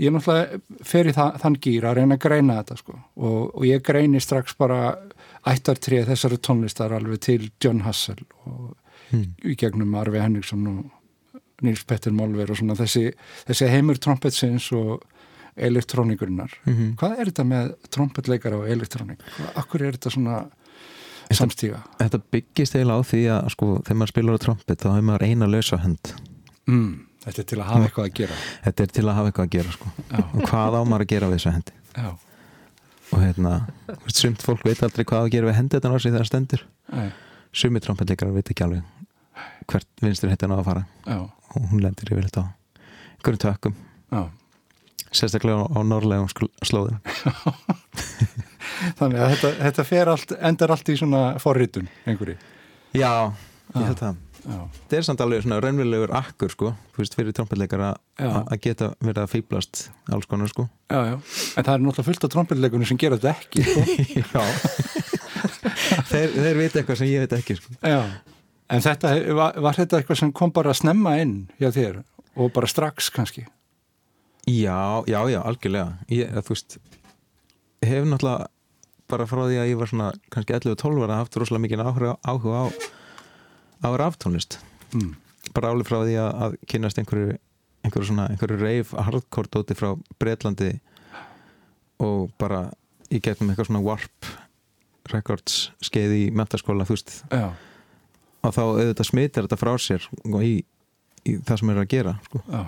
ég 0.00 0.12
náttúrulega 0.12 0.84
fer 0.86 1.08
í 1.10 1.14
það, 1.16 1.38
þann 1.42 1.58
gýr 1.64 1.86
að 1.88 2.00
reyna 2.00 2.18
að 2.18 2.22
greina 2.26 2.58
þetta 2.60 2.78
sko. 2.80 2.98
Og, 3.20 3.40
og 3.54 3.66
ég 3.68 3.84
greini 3.86 4.20
strax 4.22 4.56
bara 4.60 4.80
ættartrið 5.48 6.10
þessari 6.10 6.40
tónlistar 6.44 6.92
alveg 6.96 7.22
til 7.24 7.50
John 7.62 7.84
Hassel 7.86 8.20
og 8.44 8.74
mm. 9.14 9.26
í 9.48 9.56
gegnum 9.60 9.96
Arvi 10.00 10.20
Henriksson 10.20 10.66
og 10.74 10.82
Nils 11.66 11.82
Petter 11.88 12.12
Málver 12.16 12.50
og 12.52 12.58
svona 12.60 12.76
þessi, 12.78 13.10
þessi 13.48 13.68
heimur 13.72 13.98
trompetsins 14.02 14.70
og 14.76 15.02
elektrónikurinnar. 15.60 16.52
Mm 16.64 16.94
Hvað 17.00 17.18
er 17.18 17.30
þetta 17.30 17.44
með 17.50 17.70
trompetleikara 17.90 18.60
og 18.62 18.70
elektrónik? 18.70 19.22
Akkur 19.58 19.82
er 19.84 19.96
þetta 19.98 20.12
svona 20.14 20.38
samstíga? 21.30 21.82
Þetta 22.00 22.20
byggist 22.32 22.74
eiginlega 22.78 23.02
á 23.02 23.08
því 23.10 23.22
að 23.34 23.52
sko, 23.54 23.68
þegar 23.84 23.98
maður 24.00 24.12
spilar 24.14 24.38
á 24.40 24.44
trompet 24.46 24.80
þá 24.82 24.88
hefur 24.94 25.06
maður 25.10 25.26
eina 25.28 25.50
lausa 25.50 25.80
hönd 25.84 26.12
Mm, 26.70 26.90
þetta 27.24 27.40
er 27.42 27.46
til 27.50 27.56
að 27.58 27.66
hafa 27.66 27.86
eitthvað 27.88 28.04
að 28.06 28.12
gera. 28.20 28.34
Þetta 28.64 28.82
er 28.84 28.90
til 28.94 29.02
að 29.08 29.16
hafa 29.16 29.30
eitthvað 29.30 29.46
að 29.48 29.54
gera 29.56 29.72
sko. 29.74 29.88
Og 30.20 30.42
hvað 30.46 30.76
á 30.78 30.82
maður 30.86 31.04
að 31.04 31.08
gera 31.10 31.30
við 31.30 31.38
þessa 31.40 31.52
hendi 31.56 31.72
já, 31.96 32.10
og 33.10 33.22
hérna, 33.24 33.54
sumt 34.14 34.44
fólk 34.44 34.62
veit 34.68 34.82
aldrei 34.86 35.02
hvað 35.08 35.24
að 35.24 35.32
gera 35.34 35.48
við 35.50 35.56
hendi 35.58 35.74
þetta 35.74 35.90
náttúrulega 35.90 36.12
þegar 36.14 36.22
það 36.22 36.30
stendur 36.30 36.62
sumi 37.50 37.82
trompetleikar 37.82 38.30
veit 38.36 38.52
ekki 38.54 38.62
alveg 38.68 38.82
hvert 39.70 39.88
vinstur 40.04 40.30
hettan 40.30 40.54
á 40.54 40.60
að 40.60 40.68
fara 40.68 40.84
já, 41.08 41.18
og 41.54 41.66
hún 41.72 41.82
lendir 41.84 42.12
yfir 42.12 42.28
þetta 42.28 42.46
á 42.46 42.48
einhverjum 43.20 43.42
tökum, 43.42 43.76
já. 44.10 44.22
sérstaklega 45.10 45.66
á, 45.66 45.66
á 45.76 45.80
norrlegum 45.84 46.30
slóðum 46.64 47.00
Þannig 48.96 49.20
að 49.20 49.32
þetta, 49.34 49.48
þetta 49.60 50.10
allt, 50.14 50.32
endar 50.40 50.72
allt 50.72 50.88
í 50.88 50.94
svona 50.96 51.20
forritun 51.42 51.88
einhverju. 52.08 52.38
Já, 52.96 53.32
ég 53.76 53.88
held 53.90 54.00
það 54.00 54.20
þetta 54.40 54.96
er 54.96 55.04
samt 55.04 55.20
alveg 55.20 55.42
svona 55.44 55.58
raunverulegur 55.60 56.12
akkur 56.16 56.52
sko, 56.52 56.72
veist, 56.96 57.16
fyrir 57.18 57.34
trompetleikar 57.36 57.82
að 57.84 58.56
geta 58.64 58.92
verið 59.02 59.22
að 59.24 59.32
fýblast 59.34 59.82
alls 60.14 60.28
konar 60.30 60.48
sko 60.48 60.64
já, 60.64 61.12
já. 61.12 61.16
En 61.60 61.66
það 61.66 61.74
er 61.74 61.84
náttúrulega 61.84 62.06
fullt 62.08 62.26
af 62.26 62.32
trompetleikunum 62.34 62.88
sem 62.88 63.00
gera 63.00 63.18
þetta 63.20 63.34
ekki, 63.36 63.66
sko. 63.68 63.84
Já 64.34 65.10
þeir, 66.10 66.34
þeir 66.34 66.58
veit 66.58 66.76
eitthvað 66.76 67.00
sem 67.00 67.10
ég 67.10 67.24
veit 67.24 67.36
ekki 67.38 67.56
sko. 67.58 67.74
Já, 67.82 68.00
en 68.70 68.84
þetta, 68.84 69.12
var, 69.36 69.58
var 69.64 69.78
þetta 69.78 69.98
eitthvað 70.00 70.20
sem 70.22 70.32
kom 70.36 70.52
bara 70.54 70.72
að 70.74 70.80
snemma 70.82 71.16
inn 71.22 71.34
hjá 71.60 71.70
þér 71.74 72.00
og 72.36 72.52
bara 72.54 72.68
strax 72.70 73.10
kannski? 73.14 73.46
Já, 74.48 75.02
já, 75.10 75.20
já, 75.30 75.40
algjörlega 75.44 75.98
ég, 76.10 76.30
þú 76.40 76.54
veist 76.54 76.78
hef 77.84 78.06
náttúrulega 78.08 78.48
bara 79.10 79.26
frá 79.26 79.40
því 79.48 79.56
að 79.58 79.68
ég 79.72 79.78
var 79.80 79.90
svona 79.90 80.08
kannski 80.30 80.54
11-12 80.54 81.04
ára 81.06 81.16
haft 81.20 81.36
rosalega 81.40 81.64
mikið 81.66 81.82
áhuga, 81.84 82.12
áhuga 82.22 82.60
á, 82.62 82.66
á 83.86 83.88
raftónlist 84.04 84.60
Mm. 84.90 85.12
bara 85.54 85.68
alveg 85.70 85.86
frá 85.86 86.00
því 86.02 86.14
að, 86.18 86.30
að 86.42 86.54
kynast 86.66 86.98
einhverju 86.98 87.36
einhverju 87.86 88.08
svona, 88.08 88.24
einhverju 88.32 88.56
reif 88.58 88.88
hardcore 88.98 89.46
dóti 89.54 89.76
frá 89.78 89.92
Breitlandi 90.18 90.72
og 92.02 92.32
bara 92.42 92.64
í 93.06 93.20
gegnum 93.22 93.52
eitthvað 93.52 93.68
svona 93.68 93.82
Warp 93.86 94.26
Records 95.12 95.70
skeið 95.86 96.16
í 96.16 96.24
mentaskóla, 96.34 96.82
þú 96.88 96.96
veist 96.96 97.12
Já, 97.30 97.52
og 98.42 98.54
þá 98.56 98.60
auðvitað 98.64 99.08
smitar 99.10 99.46
þetta 99.46 99.60
frá 99.60 99.72
sér 99.78 100.06
og 100.24 100.42
í, 100.42 100.54
í 101.28 101.36
það 101.44 101.58
sem 101.60 101.70
er 101.74 101.80
að 101.82 101.88
gera 101.92 102.14
sko. 102.28 102.42
já. 102.48 102.62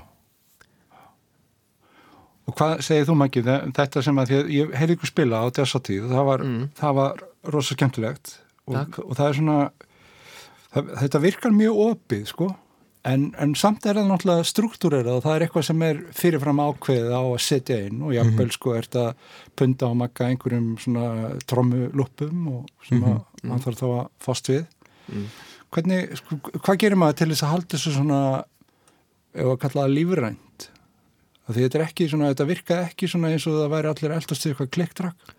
Og 2.50 2.56
hvað 2.58 2.80
segir 2.82 3.06
þú 3.06 3.14
Maggi, 3.20 3.42
þetta 3.46 4.02
sem 4.02 4.18
að 4.18 4.30
því 4.32 4.38
að 4.40 4.48
ég 4.56 4.72
heyrði 4.80 4.96
ykkur 4.96 5.10
spila 5.12 5.42
á 5.42 5.46
Dessatíð, 5.54 6.08
það 6.10 6.24
var, 6.26 6.42
Mm. 6.42 6.64
það 6.74 6.94
var 6.98 7.22
rosa 7.54 7.74
skemmtilegt 7.76 8.32
og, 8.66 8.98
og 8.98 9.14
það 9.16 9.28
er 9.28 9.38
svona 9.38 9.58
það, 10.74 10.90
þetta 11.04 11.20
virkar 11.22 11.54
mjög 11.54 11.78
opið 11.86 12.26
sko 12.32 12.48
en, 13.04 13.28
en 13.38 13.54
samt 13.58 13.86
er 13.86 13.94
það 13.98 14.10
náttúrulega 14.10 14.46
struktúrerað 14.50 15.16
og 15.16 15.22
það 15.24 15.36
er 15.38 15.44
eitthvað 15.46 15.64
sem 15.70 15.82
er 15.86 16.02
fyrirfram 16.18 16.60
ákveðið 16.66 17.14
á 17.14 17.22
að 17.22 17.40
setja 17.46 17.78
inn 17.86 18.02
og 18.06 18.12
jafnvel 18.14 18.50
sko 18.54 18.74
er 18.78 18.86
þetta 18.90 19.06
punda 19.58 19.86
á 19.90 19.92
makka 20.02 20.28
einhverjum 20.30 20.68
svona 20.82 21.06
trommuluppum 21.46 22.44
og 22.56 22.68
sem 22.88 22.98
Mhm. 22.98 23.10
að 23.10 23.48
mann 23.48 23.60
þarf 23.64 23.78
þá 23.78 23.86
að 23.86 24.08
fást 24.20 24.50
við 24.50 24.66
Mm. 25.12 25.26
Hvernig, 25.72 26.00
sko, 26.20 26.38
hvað 26.58 26.80
gerir 26.84 27.00
maður 27.00 27.20
til 27.20 27.30
þess 27.32 27.46
að 27.46 27.52
halda 27.54 27.74
þessu 27.76 27.94
svona 27.96 28.22
ef 29.32 29.46
að 29.48 29.60
kalla 29.64 29.84
það 29.84 29.94
lífrænt? 29.98 30.66
Af 31.42 31.54
því 31.56 31.62
þetta 31.64 31.78
er 31.78 31.86
ekki 31.88 32.08
svona, 32.10 32.32
þetta 32.32 32.48
virkaði 32.52 32.90
ekki 32.90 33.08
svona 33.10 33.32
eins 33.32 33.46
og 33.50 33.56
það 33.58 33.72
væri 33.72 33.92
allir 33.92 34.16
eldast 34.16 34.44
til 34.44 34.52
eitthvað 34.52 34.74
kliktrak 34.76 35.32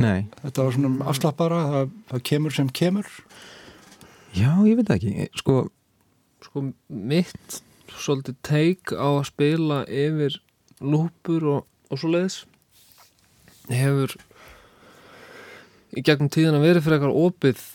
Nei, 0.00 0.24
þetta 0.40 0.64
var 0.64 0.76
svona 0.76 1.08
afslappara 1.10 1.58
það, 1.68 1.90
það 2.10 2.22
kemur 2.30 2.54
sem 2.56 2.70
kemur. 2.72 3.10
Já, 4.32 4.50
ég 4.64 4.78
veit 4.78 4.88
það 4.88 4.96
ekki. 4.96 5.26
Sko, 5.36 5.56
sko 6.46 6.64
mitt 6.88 7.58
svolítið 7.92 8.38
teik 8.46 8.94
á 8.96 9.08
að 9.10 9.26
spila 9.28 9.82
yfir 9.84 10.38
lúpur 10.80 11.48
og, 11.52 11.66
og 11.92 12.00
svo 12.00 12.12
leiðis 12.14 12.38
hefur 13.68 14.16
í 15.92 16.02
gegnum 16.02 16.32
tíðina 16.32 16.62
verið 16.62 16.86
fyrir 16.86 16.98
eitthvað 16.98 17.20
opið 17.28 17.66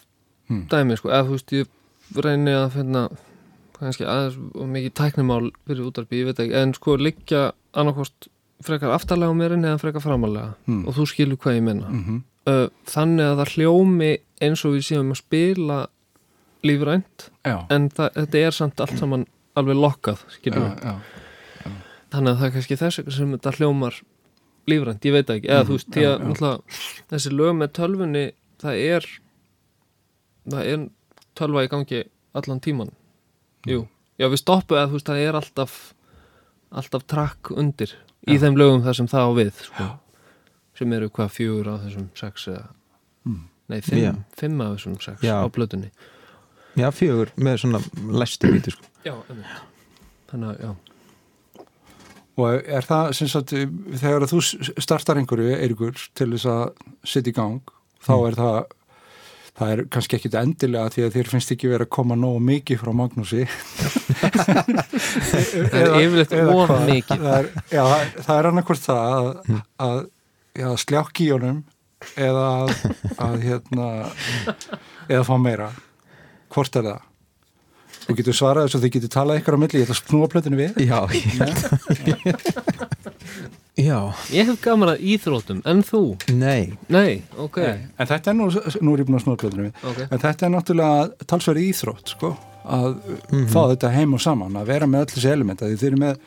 Hmm. 0.47 0.63
dæmi 0.71 0.95
sko, 0.97 1.10
eða 1.10 1.25
þú 1.27 1.36
veist 1.36 1.51
ég 1.51 1.67
reyni 2.23 2.53
að 2.55 2.69
finna 2.77 3.01
kannski 3.77 4.05
aðeins 4.07 4.38
og 4.55 4.67
mikið 4.73 4.93
tæknimál 4.97 5.51
fyrir 5.67 5.86
útarpi, 5.89 6.21
ég 6.21 6.25
veit 6.31 6.39
ekki, 6.39 6.55
en 6.55 6.73
sko 6.73 6.95
liggja 6.97 7.51
annarkost 7.77 8.29
frekar 8.63 8.89
aftarlega 8.95 9.29
á 9.29 9.36
mér 9.38 9.57
eða 9.57 9.77
frekar 9.81 10.01
framalega 10.01 10.55
Hmm. 10.65 10.88
og 10.88 10.95
þú 10.95 11.05
skilur 11.12 11.38
hvað 11.38 11.57
ég 11.60 11.63
menna 11.63 11.89
mm 11.89 12.23
uh, 12.47 12.67
þannig 12.88 13.25
að 13.27 13.38
það 13.41 13.53
hljómi 13.57 14.12
eins 14.41 14.65
og 14.65 14.73
við 14.77 14.86
séum 14.88 15.12
að 15.12 15.19
spila 15.21 15.79
lífrænt 16.63 17.29
já, 17.45 17.57
en 17.73 17.89
það, 17.89 18.10
þetta 18.15 18.41
er 18.47 18.55
samt 18.55 18.79
allt 18.83 18.97
saman 18.99 19.25
alveg 19.57 19.75
lokkað, 19.79 20.23
skilur 20.29 20.63
við. 20.63 20.83
Já, 20.83 21.71
þannig 22.13 22.31
að 22.31 22.38
það 22.39 22.47
er 22.47 22.53
kannski 22.55 22.77
þess 22.79 22.99
vegna 23.01 23.15
sem 23.17 23.31
þetta 23.36 23.53
hljómar 23.57 23.99
lífrænt, 24.67 25.05
ég 25.07 25.15
veit 25.15 25.29
ekki 25.33 25.47
eða 25.49 25.63
Mhm, 25.63 25.67
þú 25.69 25.77
veist, 25.77 25.89
því 25.95 26.03
að 26.07 26.17
náttúrulega, 26.27 26.62
þessi 27.12 27.31
lög 27.36 27.55
með 27.57 27.71
tölvunni 27.77 28.25
það 28.62 28.81
er 28.95 29.07
það 30.49 30.71
er 30.73 30.88
tölva 31.38 31.63
í 31.65 31.69
gangi 31.71 32.03
allan 32.38 32.60
tíman 32.63 32.91
jú, 33.67 33.88
já 34.19 34.27
við 34.31 34.41
stoppu 34.41 34.75
eða 34.77 34.89
þú 34.89 34.97
veist, 34.99 35.10
það 35.12 35.23
er 35.27 35.38
alltaf 35.41 35.77
alltaf 36.71 37.05
trakk 37.07 37.51
undir 37.55 37.93
í 38.27 38.36
Já. 38.36 38.41
þeim 38.43 38.57
lögum 38.60 38.83
þar 38.83 38.95
sem 38.99 39.07
það 39.07 39.27
á 39.27 39.31
við 39.38 39.51
sko, 39.63 39.86
sem 40.77 40.93
eru 40.97 41.10
hvað 41.10 41.29
fjögur 41.38 41.69
af 41.73 41.86
þessum 41.88 42.10
sex 42.15 42.47
eða 42.51 42.65
Mm. 43.27 43.41
nei, 43.67 43.81
fimm, 43.81 43.99
Já. 44.03 44.13
fimm 44.39 44.62
af 44.62 44.77
þessum 44.77 44.93
sex 45.03 45.21
Já. 45.21 45.36
á 45.43 45.47
blötunni 45.51 45.89
já, 46.77 46.88
fjögur 46.95 47.31
með 47.36 47.57
svona 47.60 47.79
læstu 48.15 48.47
bíti 48.53 48.71
sko. 48.71 48.83
já, 49.03 49.13
einmitt. 49.29 49.63
þannig 50.31 50.47
að, 50.47 50.62
já 50.63 50.75
og 52.38 52.62
er 52.69 52.86
það 52.86 53.13
sem 53.17 53.27
sagt 53.31 53.49
þegar 53.97 54.27
þú 54.29 54.39
startar 54.83 55.17
einhverju 55.17 55.55
Eiríkur 55.57 55.97
til 56.15 56.29
þess 56.36 56.45
að 56.45 56.65
setja 57.03 57.31
í 57.33 57.36
gang 57.36 57.62
þá 58.05 58.13
Mm. 58.13 58.27
er 58.27 58.36
það 58.38 58.65
það 59.58 59.67
er 59.74 59.80
kannski 59.93 60.17
ekkit 60.20 60.36
endilega 60.38 60.91
því 60.93 61.02
að 61.08 61.13
þér 61.17 61.30
finnst 61.34 61.52
ekki 61.56 61.70
verið 61.72 61.88
að 61.88 61.93
koma 61.98 62.15
nógu 62.20 62.39
mikið 62.46 62.78
frá 62.84 62.91
Magnúsi. 63.00 63.43
Það 65.67 65.82
er 65.82 65.89
yfirleitt 66.04 66.34
of 66.38 66.70
mikið. 66.86 67.17
Það 67.24 67.38
er, 67.39 67.46
já, 67.74 67.82
það 67.82 68.02
er- 68.04 68.13
það 68.28 68.36
annarkvort 68.52 68.84
það 68.86 69.02
að, 69.17 69.26
Mm. 69.48 69.62
að 69.88 69.98
já, 70.62 70.67
sljákk 70.84 71.15
í 71.26 71.28
honum 71.34 71.60
eða 72.17 72.46
að, 72.62 72.70
að 73.28 73.36
hérna 73.48 73.86
eða 75.10 75.24
fá 75.28 75.36
meira. 75.41 75.70
Hvort 76.54 76.74
er 76.80 76.84
það? 76.91 77.02
Þú 78.08 78.12
getur 78.22 78.36
svarað 78.38 78.63
þess 78.67 78.78
að 78.78 78.84
þið 78.86 78.93
getur 78.98 79.12
talað 79.17 79.38
ykkur 79.41 79.56
á 79.58 79.60
milli, 79.60 79.80
ég 79.82 79.86
ætla 79.89 79.98
að 79.98 80.04
snúa 80.06 80.28
plötinu 80.32 80.58
við. 80.62 80.72
Já, 80.88 81.00
já, 83.77 83.99
ég 84.33 84.47
hef 84.49 84.61
gaman 84.63 84.89
að 84.95 85.03
íþrótum, 85.13 85.61
en 85.69 85.83
þú? 85.85 86.01
nei 86.33 86.73
nei, 86.89 87.21
ok, 87.37 87.57
Nei, 87.61 87.87
en 87.99 88.07
þetta 88.09 88.31
er 88.31 88.37
nú, 88.39 88.47
nú 88.81 88.93
er 88.95 89.03
ég 89.03 89.07
búin 89.09 89.19
að 89.19 89.23
snúa 89.25 89.37
plötinu 89.37 89.67
við 89.67 89.87
ok 89.91 89.99
en 90.11 90.21
þetta 90.23 90.45
er 90.47 90.53
náttúrulega 90.55 91.27
talsverði 91.29 91.65
íþrótt 91.71 92.13
sko, 92.15 92.31
að 92.65 92.95
Mhm. 93.31 93.47
fá 93.53 93.61
þetta 93.71 93.91
heim 93.93 94.13
og 94.17 94.21
saman 94.21 94.53
að 94.59 94.65
vera 94.73 94.85
með 94.89 95.05
öll 95.05 95.13
þessi 95.15 95.31
elementa 95.31 95.65
því 95.69 95.77
þeir 95.77 95.91
eru 95.93 96.01
með 96.01 96.17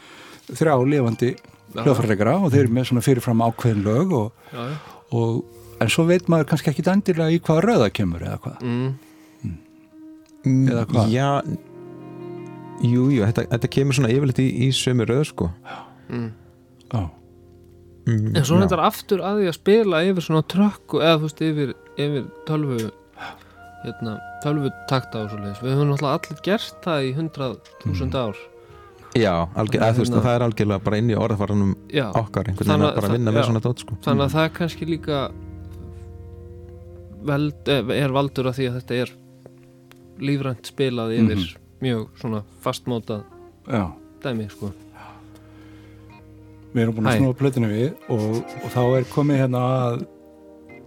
þrjá 0.50 0.74
lifandi 0.92 1.30
Já. 1.74 1.82
hljóðfærleikara 1.84 2.36
og 2.44 2.50
þeir 2.52 2.64
eru 2.64 2.74
með 2.74 2.86
svona 2.90 3.02
fyrirfram 3.06 3.42
ákveðin 3.46 3.84
lög 3.84 4.12
og, 4.12 4.32
já, 4.52 4.62
já. 4.70 4.76
og, 5.12 5.44
en 5.80 5.88
svo 5.88 6.04
veit 6.06 6.26
maður 6.28 6.48
kannski 6.50 6.70
ekki 6.72 6.82
endilega 6.90 7.30
í 7.34 7.40
hvaða 7.40 7.62
röða 7.66 7.90
kemur 7.92 8.20
eða 8.26 8.38
hvað 8.40 8.62
Mm. 8.62 8.94
Eða 10.70 10.86
hvað? 10.88 11.10
já, 11.12 11.42
jú, 12.80 13.02
jú, 13.12 13.24
þetta, 13.28 13.44
þetta 13.52 13.68
kemur 13.76 13.92
svona 13.98 14.08
yfirleitt 14.14 14.38
í, 14.40 14.46
í 14.64 14.68
sömu 14.72 15.04
röð 15.08 15.26
sko 15.34 15.50
Mm. 16.10 16.30
Já, 16.90 17.10
mm, 18.06 18.36
en 18.36 18.44
svo 18.44 18.58
þetta 18.62 18.78
aftur 18.86 19.20
að 19.24 19.40
því 19.42 19.48
að 19.50 19.58
spila 19.58 20.02
yfir 20.08 20.22
svona 20.26 20.42
trökku 20.54 21.00
eða 21.02 21.18
þú 21.18 21.26
veist 21.28 21.42
yfir, 21.48 21.74
yfir 21.96 22.24
tölvu 22.48 22.78
hérna, 23.84 24.18
tölvu 24.44 24.70
takta 24.88 25.22
og 25.24 25.30
svo 25.32 25.38
leiðis 25.40 25.60
við 25.64 25.74
höfum 25.76 25.90
náttúrulega 25.92 26.16
allir 26.20 26.40
gert 26.44 26.80
það 26.84 27.04
í 27.08 27.12
hundrað 27.16 27.54
þúsund 27.84 28.14
ár. 28.20 28.36
Já, 29.16 29.32
algjör, 29.58 29.80
þú 29.82 30.02
veist, 30.04 30.12
Hérna- 30.12 30.22
það 30.22 30.34
er 30.36 30.42
algjörlega 30.46 30.84
bara 30.84 30.98
inn 31.00 31.08
í 31.10 31.16
orðafaranum 31.18 31.70
okkar 32.14 32.50
einhvern 32.50 32.68
veginn 32.68 32.84
að 32.84 32.90
að 32.90 32.94
bara 32.94 33.08
það- 33.08 33.16
vinna 33.16 33.30
já. 33.30 33.34
með 33.38 33.46
svona 33.48 33.62
dót 33.64 33.78
sko. 33.82 33.96
Þannig 34.04 34.24
að 34.26 34.34
það 34.36 34.44
er 34.44 34.52
kannski 34.58 34.86
líka 34.86 35.18
veld, 37.30 37.68
eh, 37.68 37.90
er 38.04 38.14
valdur 38.14 38.48
að 38.50 38.56
því 38.60 38.68
að 38.70 38.76
þetta 38.80 39.00
er 39.02 39.10
lífrænt 40.20 40.70
spilað 40.70 41.14
yfir 41.16 41.40
Mhm. 41.40 41.56
mjög 41.80 42.06
svona 42.20 42.42
fastmótað 42.62 43.22
dæmi 44.22 44.50
sko 44.50 44.72
Við 46.70 46.82
erum 46.84 46.98
búin 46.98 47.08
að 47.10 47.20
snúa 47.20 47.38
plötinu 47.38 47.70
við 47.70 47.88
og, 48.14 48.42
og 48.60 48.68
þá 48.74 48.82
er 48.98 49.08
komið 49.10 49.42
hérna 49.42 49.62
að 49.78 50.04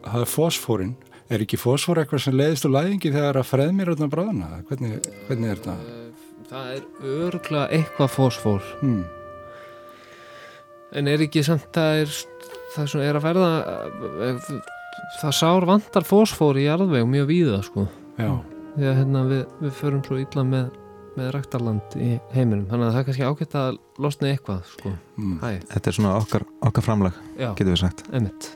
það 0.03 0.21
er 0.21 0.31
fósfórin 0.31 0.93
er 1.33 1.43
ekki 1.43 1.59
fósfór 1.59 2.01
eitthvað 2.01 2.23
sem 2.25 2.37
leiðist 2.37 2.67
úr 2.67 2.75
læðingi 2.75 3.11
þegar 3.13 3.39
að 3.41 3.49
freð 3.49 3.73
mér 3.75 3.91
öllum 3.95 4.11
bráðuna 4.11 4.61
hvernig, 4.69 5.11
hvernig 5.27 5.53
er 5.53 5.61
þetta? 5.61 5.75
það 6.53 6.71
er 6.75 7.11
örgla 7.27 7.65
eitthvað 7.73 8.13
fósfór 8.13 8.71
Hmm. 8.81 9.03
En 10.93 11.09
er 11.09 11.23
ekki 11.25 11.41
samt 11.41 11.71
það 11.73 12.03
er 12.03 12.11
það 12.75 12.89
sem 12.91 13.01
er 13.01 13.17
að 13.17 13.23
verða 13.25 13.51
eh, 14.27 14.49
það 15.21 15.35
sár 15.39 15.65
vantar 15.65 16.05
fósfór 16.05 16.59
í 16.61 16.67
jarðveg 16.67 17.07
mjög 17.09 17.29
víða 17.31 17.59
sko. 17.65 17.87
Já, 18.19 18.29
því 18.75 18.89
að 18.91 18.99
hérna 18.99 19.23
við, 19.31 19.43
við 19.63 19.73
förum 19.79 20.03
svo 20.05 20.19
illa 20.21 20.45
með, 20.45 20.67
með 21.19 21.31
ræktarland 21.37 21.97
í 21.99 22.09
heiminum. 22.33 22.65
Þannig 22.71 22.89
að 22.89 22.95
það 22.95 22.99
er 23.03 23.07
kannski 23.09 23.29
ágætt 23.29 23.55
að 23.61 23.79
losna 24.05 24.31
eitthvað 24.33 24.65
sko. 24.73 24.95
Hæ, 25.43 25.49
þetta 25.75 25.91
er 25.91 25.99
svona 25.99 26.17
okkar, 26.19 26.47
okkar 26.69 26.87
framlag, 26.89 27.23
já, 27.37 27.49
getur 27.53 27.73
við 27.75 27.81
sagt. 27.85 28.05
Emitt 28.13 28.51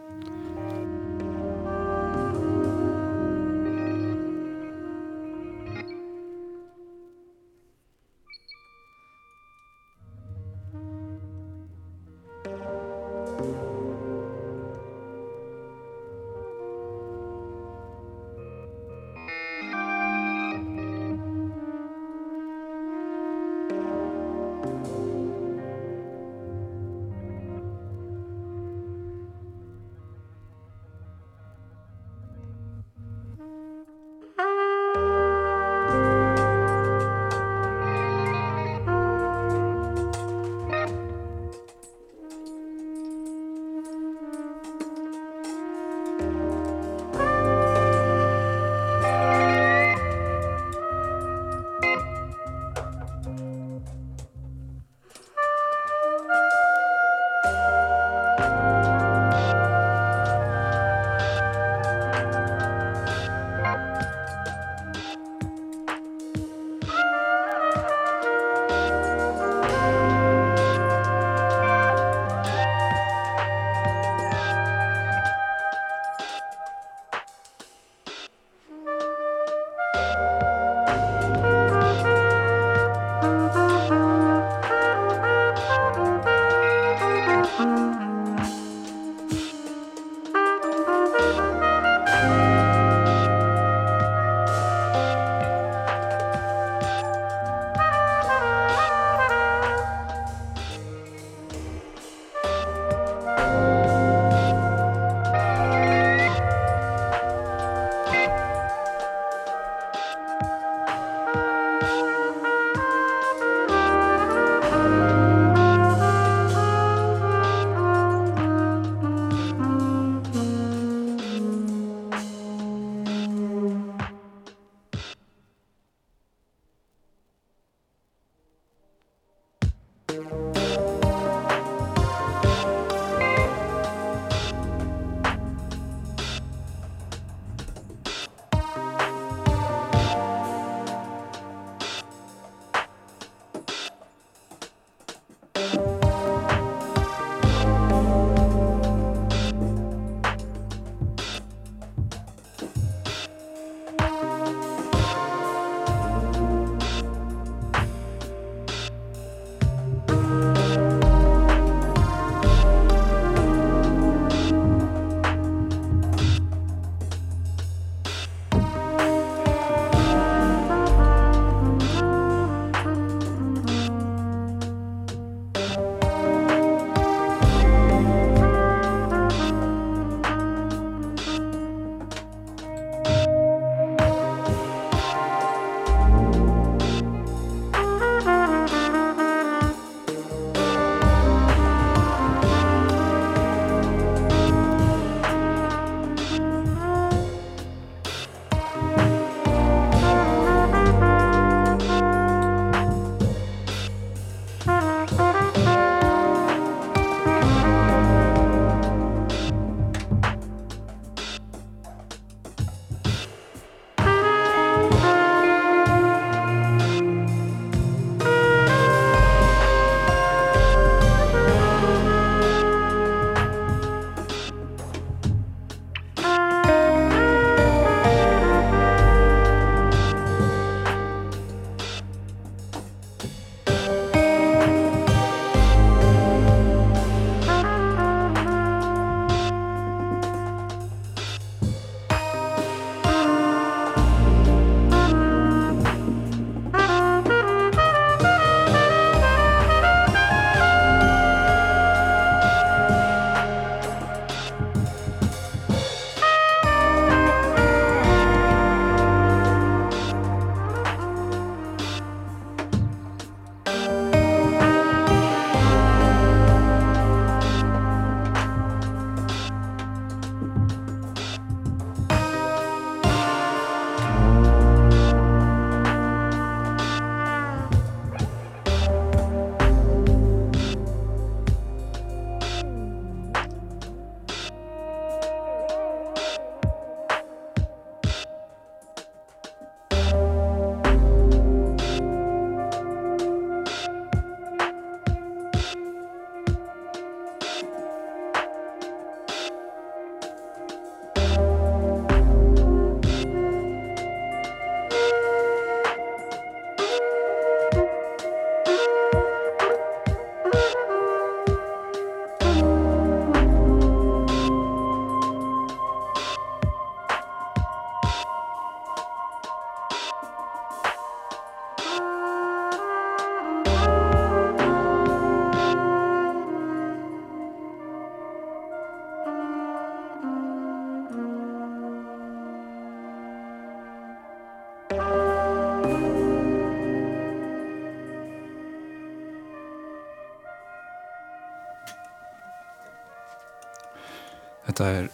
Þetta 344.78 344.94
er 344.94 345.06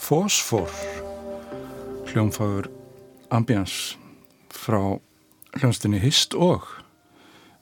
Fosfor 0.00 0.70
hljómfagur 2.08 2.70
ambians 3.36 3.74
frá 4.48 4.96
hljómsdunni 5.58 5.98
Hist 6.00 6.32
og 6.32 6.64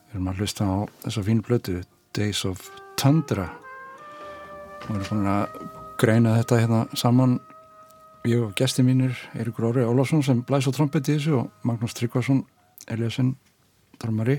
við 0.07 0.13
erum 0.13 0.29
að 0.31 0.39
hlusta 0.39 0.69
á 0.71 0.87
þessa 1.03 1.25
fínu 1.27 1.43
blötu 1.49 1.75
Days 2.15 2.45
of 2.47 2.63
Tundra. 2.95 3.49
Og 4.85 4.87
við 4.87 5.01
erum 5.01 5.09
búin 5.09 5.33
að 5.33 5.57
greina 5.99 6.37
þetta 6.37 6.61
hérna 6.63 6.85
saman. 7.03 7.35
Ég 8.23 8.47
og 8.47 8.55
gesti 8.63 8.87
mínir 8.87 9.19
Eirikur 9.35 9.73
Óri 9.73 9.83
Ólafsson 9.83 10.23
sem 10.23 10.47
blæs 10.47 10.71
á 10.71 10.73
trombett 10.79 11.11
í 11.11 11.19
þessu 11.19 11.41
og 11.41 11.67
Magnús 11.67 11.99
Tryggvason 11.99 12.45
Eliasson 12.87 13.35
Darmari 13.99 14.39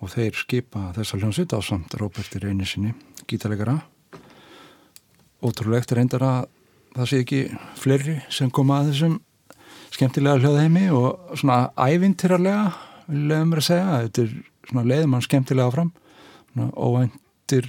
og 0.00 0.16
þeir 0.16 0.32
skipa 0.32 0.88
þessa 0.96 1.20
hljómsitt 1.20 1.52
á 1.52 1.60
samt 1.60 2.00
Róberti 2.00 2.40
Reynisinni 2.40 2.96
gítalegara 3.28 3.76
ótrúlegt 5.44 5.92
reyndar 5.94 6.24
að 6.26 6.38
það 6.96 7.10
sé 7.10 7.22
ekki 7.22 7.40
fleiri 7.78 8.18
sem 8.32 8.50
koma 8.50 8.80
að 8.82 8.92
þessum 8.92 9.18
skemmtilega 9.94 10.42
hljóðheimi 10.42 10.86
og 10.94 11.36
svona 11.38 11.58
ævintýrarlega 11.78 12.64
vil 13.08 13.24
leiðum 13.30 13.52
mér 13.52 13.62
að 13.62 13.68
segja 13.68 14.00
þetta 14.04 14.24
er 14.24 14.32
svona 14.68 14.86
leiðum 14.92 15.16
hann 15.16 15.26
skemmtilega 15.26 15.74
fram 15.74 15.92
svona 16.52 16.68
óvæntir 16.74 17.68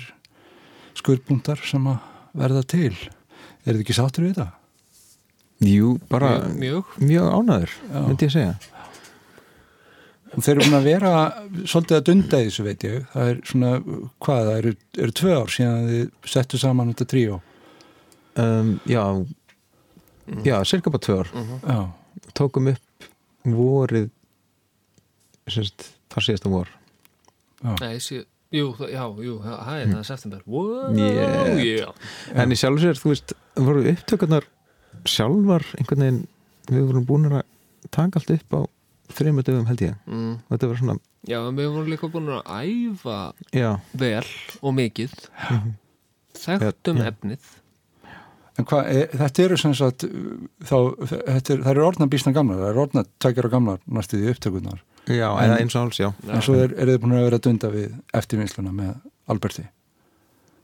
skurðbúntar 0.99 1.61
sem 1.63 1.85
að 1.87 1.99
verða 2.39 2.63
til. 2.69 2.95
Er 3.65 3.75
þið 3.75 3.83
ekki 3.83 3.95
sáttur 3.97 4.25
við 4.25 4.35
þetta? 4.35 4.49
Jú, 5.69 5.93
bara 6.11 6.33
mjög, 6.55 6.91
mjög. 7.03 7.29
ánæður, 7.35 7.71
Já. 7.89 7.99
myndi 8.07 8.27
ég 8.27 8.33
segja. 8.33 8.53
Og 10.29 10.43
þeir 10.45 10.53
eru 10.53 10.65
búin 10.67 10.77
að 10.77 10.87
vera 10.87 11.11
svolítið 11.65 11.97
að 11.97 12.05
dunda 12.07 12.39
í 12.39 12.47
þessu 12.47 12.65
veit 12.67 12.85
ég. 12.85 13.05
Það 13.13 13.31
er 13.31 13.39
svona, 13.49 13.71
hvað, 14.21 14.41
það 14.49 14.57
eru, 14.59 14.73
eru 15.05 15.15
tvö 15.19 15.37
ár 15.39 15.53
síðan 15.55 15.87
þið 15.89 16.33
settu 16.35 16.59
saman 16.61 16.93
þetta 16.93 17.09
tríó 17.13 17.39
um, 18.39 18.73
Já, 18.89 19.03
já, 20.45 20.57
cirka 20.65 20.89
bara 20.93 21.01
tvö 21.05 21.19
ár. 21.23 21.29
Já, 21.67 21.79
Tókum 22.37 22.67
upp 22.71 23.07
vorið 23.49 24.09
semst, 25.49 25.87
þar 26.13 26.25
síðasta 26.27 26.49
vor. 26.51 26.67
Nei, 27.81 27.95
sí, 28.03 28.19
jú, 28.53 28.69
það- 28.77 28.91
já, 28.93 29.03
jú, 29.25 29.37
það 29.43 29.79
er 29.81 29.87
það 29.89 29.99
er 29.99 30.03
september. 30.09 30.41
Wow, 30.45 30.93
Yeah. 30.95 31.57
yeah. 31.63 31.93
En 32.35 32.51
í 32.51 32.57
sjálf 32.59 32.79
sér, 32.83 32.93
þú 32.99 33.09
veist, 33.13 33.33
voru 33.55 33.83
upptökurnar 33.91 34.45
sjálfar 35.05 35.65
einhvern 35.79 35.99
veginn 36.05 36.27
við 36.69 36.85
vorum 36.91 37.05
búin 37.05 37.25
að 37.31 37.43
taka 37.91 38.19
allt 38.19 38.29
upp 38.35 38.53
á 38.53 38.61
þreymur 39.09 39.43
dögum 39.43 39.65
held 39.65 39.81
ég. 39.81 39.95
Mm. 40.05 40.33
og 40.49 40.49
þetta 40.57 40.67
var 40.69 40.77
svona, 40.77 40.95
já, 41.27 41.39
við 41.49 41.71
vorum 41.73 41.89
líka 41.89 42.09
búin 42.11 42.29
að 42.29 42.43
æfa 42.45 43.33
já, 43.53 43.79
vel 43.93 44.25
og 44.61 44.73
mikið. 44.77 45.11
Þekktum 46.39 46.97
Já. 47.01 47.09
efnið 47.11 47.39
en 48.59 48.67
hvað, 48.67 48.89
e, 48.91 49.05
þetta 49.21 49.43
eru 49.45 49.57
sem 49.61 49.73
sagt 49.77 50.03
þá, 50.05 50.75
þetta 51.07 51.53
er, 51.55 51.61
það 51.63 51.71
eru 51.73 51.85
orðna 51.87 52.07
býsna 52.11 52.33
gamlar 52.35 52.59
það 52.61 52.71
eru 52.73 52.81
orðna 52.85 53.03
tækjara 53.23 53.51
gamlar 53.53 53.81
næstu 53.87 54.19
því 54.19 54.33
upptökunar 54.35 54.79
já, 55.07 55.27
En- 55.31 55.43
eða 55.47 55.59
eins 55.63 55.75
og 55.79 55.85
alls, 55.87 55.99
já. 56.03 56.09
en 56.27 56.43
svo 56.45 56.57
er, 56.59 56.73
er 56.75 56.91
þið 56.91 57.01
búin 57.05 57.15
að 57.17 57.27
vera 57.29 57.39
að 57.39 57.45
dunda 57.47 57.71
við 57.73 57.93
eftirvinnsluna 58.19 58.73
með 58.75 58.91
Alberti. 59.29 59.63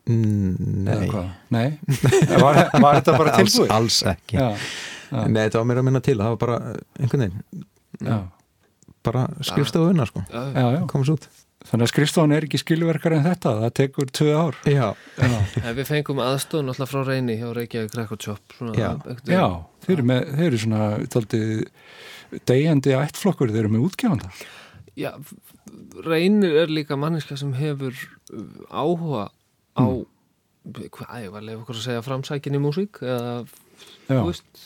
Nei? 0.05 1.07
Nei? 1.53 1.65
var, 2.43 2.59
var 2.81 2.99
þetta 2.99 3.15
bara 3.17 3.33
alls, 3.39 3.55
tilbúið? 3.55 3.71
alls 3.73 3.97
ekki. 4.11 4.37
Já, 4.37 4.51
já, 5.09 5.23
Nei, 5.29 5.39
þetta 5.47 5.61
var 5.61 5.67
mér 5.71 5.81
að 5.81 5.87
minna 5.87 6.01
til, 6.05 6.17
það 6.19 6.35
var 6.35 6.41
bara 6.43 6.57
einhvern 6.99 7.23
veginn, 7.25 7.65
já, 8.05 8.17
bara 9.05 9.25
skrifstofu 9.45 9.93
unna 9.93 10.05
sko, 10.09 10.21
já, 10.29 10.43
já. 10.53 10.79
komast 10.91 11.13
út 11.15 11.27
Þannig 11.65 11.87
að 11.87 11.91
skrifstofan 11.91 12.33
er 12.35 12.45
ekki 12.45 12.59
skilverkar 12.61 13.15
en 13.17 13.23
þetta 13.25 13.51
það 13.63 13.71
tekur 13.79 14.09
tvö 14.13 14.33
ár. 14.37 14.57
Já, 14.69 14.87
Já, 15.17 15.37
En 15.63 15.77
við 15.77 15.87
fengum 15.89 16.19
aðstofn 16.21 16.69
alltaf 16.69 16.91
frá 16.91 17.01
reyni 17.07 17.37
hjá 17.39 17.47
Reykjavík 17.57 17.95
Record 17.97 18.25
Shop 18.27 18.57
svona, 18.57 18.75
Já. 18.77 18.89
já 19.25 19.45
þeir, 19.85 19.95
eru 19.95 20.05
með, 20.11 20.27
þeir 20.37 20.45
eru 20.45 20.59
svona 20.61 20.89
taldið 21.15 21.53
degjandi 22.51 22.93
ættflokkur, 22.99 23.53
þeir 23.53 23.63
eru 23.63 23.73
með 23.73 23.87
útgefanda. 23.87 24.29
Já, 24.95 25.09
reynir 26.05 26.59
er 26.61 26.71
líka 26.71 26.99
manniska 26.99 27.37
sem 27.39 27.55
hefur 27.57 27.97
uh, 27.97 28.45
áhuga 28.69 29.25
á 29.75 29.85
hvað, 30.65 31.17
ég 31.25 31.33
var 31.33 31.41
að 31.41 31.49
lefa 31.49 31.63
okkur 31.63 31.79
að 31.79 31.87
segja 31.87 32.05
framsækinni 32.05 32.61
músík 32.61 33.01
eða, 33.05 33.33
Já, 34.05 34.19
þú 34.21 34.29
veist, 34.29 34.63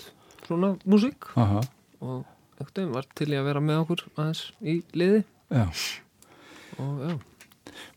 svona 0.49 0.73
músík. 0.83 1.31
Aha, 1.39 1.63
og 2.03 2.27
einhvern 2.59 2.75
veginn 2.75 2.93
var 2.99 3.09
til 3.15 3.31
í 3.31 3.39
að 3.39 3.49
vera 3.53 3.63
með 3.63 3.81
okkur 3.85 4.05
aðeins 4.17 4.45
í 4.59 4.79
liði. 4.99 5.23
Já 5.49 5.65
og 6.80 7.04
já, 7.06 7.13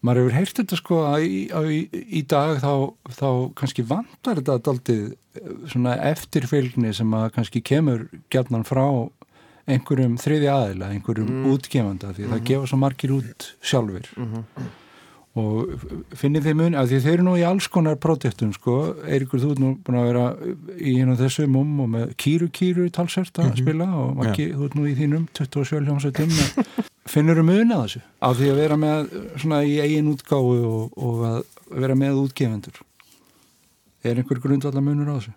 maður 0.05 0.21
hefur 0.23 0.37
heyrt 0.37 0.59
þetta 0.61 0.79
sko 0.81 1.01
að 1.09 1.25
í, 1.27 1.41
að 1.55 1.71
í, 1.73 1.81
í 2.21 2.23
dag 2.29 2.59
þá, 2.63 2.73
þá 3.19 3.29
kannski 3.63 3.87
vantar 3.89 4.41
þetta 4.43 4.59
daldið 4.69 5.03
eh, 5.13 5.57
svona 5.73 5.97
eftirfylgni 6.13 6.93
sem 6.95 7.15
að 7.19 7.31
kannski 7.39 7.63
kemur 7.65 8.07
gjarnan 8.35 8.67
frá 8.69 8.85
einhverjum 9.71 10.17
þriði 10.19 10.49
aðila, 10.51 10.91
einhverjum 10.91 11.29
Mm. 11.33 11.51
útgefanda 11.55 12.09
því 12.17 12.29
það 12.33 12.41
gefa 12.51 12.67
svo 12.73 12.79
margir 12.83 13.13
út 13.15 13.51
sjálfur 13.63 14.09
mm 14.19 14.71
og 15.33 15.71
finnið 16.21 16.45
þið 16.45 16.57
mun, 16.59 16.75
að 16.77 16.91
því 16.91 16.99
þeir 17.07 17.13
eru 17.15 17.23
nú 17.25 17.35
í 17.41 17.45
alls 17.49 17.65
konar 17.73 17.95
projektum 17.97 18.51
sko, 18.53 18.75
Eirikur 19.09 19.41
þú 19.41 19.53
ert 19.55 19.63
nú 19.63 19.71
búin 19.81 19.97
að 19.97 20.09
vera 20.11 20.25
í 20.77 20.93
einu 21.01 21.15
af 21.15 21.23
þessu 21.23 21.47
mum 21.49 21.71
og 21.81 21.89
með 21.95 22.11
kýru 22.21 22.51
kýru 22.53 22.91
talsert 22.93 23.41
að 23.41 23.55
spila 23.63 23.87
og 23.97 24.11
Maggi, 24.19 24.51
þú 24.53 24.67
ert 24.69 24.77
nú 24.77 24.85
í 24.91 24.93
þínum 24.99 25.25
27 25.33 25.87
hljómsveitum 25.87 26.35
finnur 27.11 27.43
mun 27.47 27.75
að 27.75 27.85
þessu? 27.85 28.03
Af 28.23 28.39
því 28.39 28.51
að 28.53 28.61
vera 28.63 28.79
með 28.81 29.13
svona 29.43 29.63
í 29.67 29.77
eigin 29.83 30.11
útgáfu 30.13 30.59
og, 30.69 30.97
og 30.97 31.23
að 31.29 31.39
vera 31.83 31.97
með 31.99 32.21
útgefendur. 32.27 32.83
Er 34.03 34.19
einhver 34.19 34.43
grundvallar 34.43 34.85
munur 34.85 35.11
á 35.11 35.17
þessu? 35.19 35.35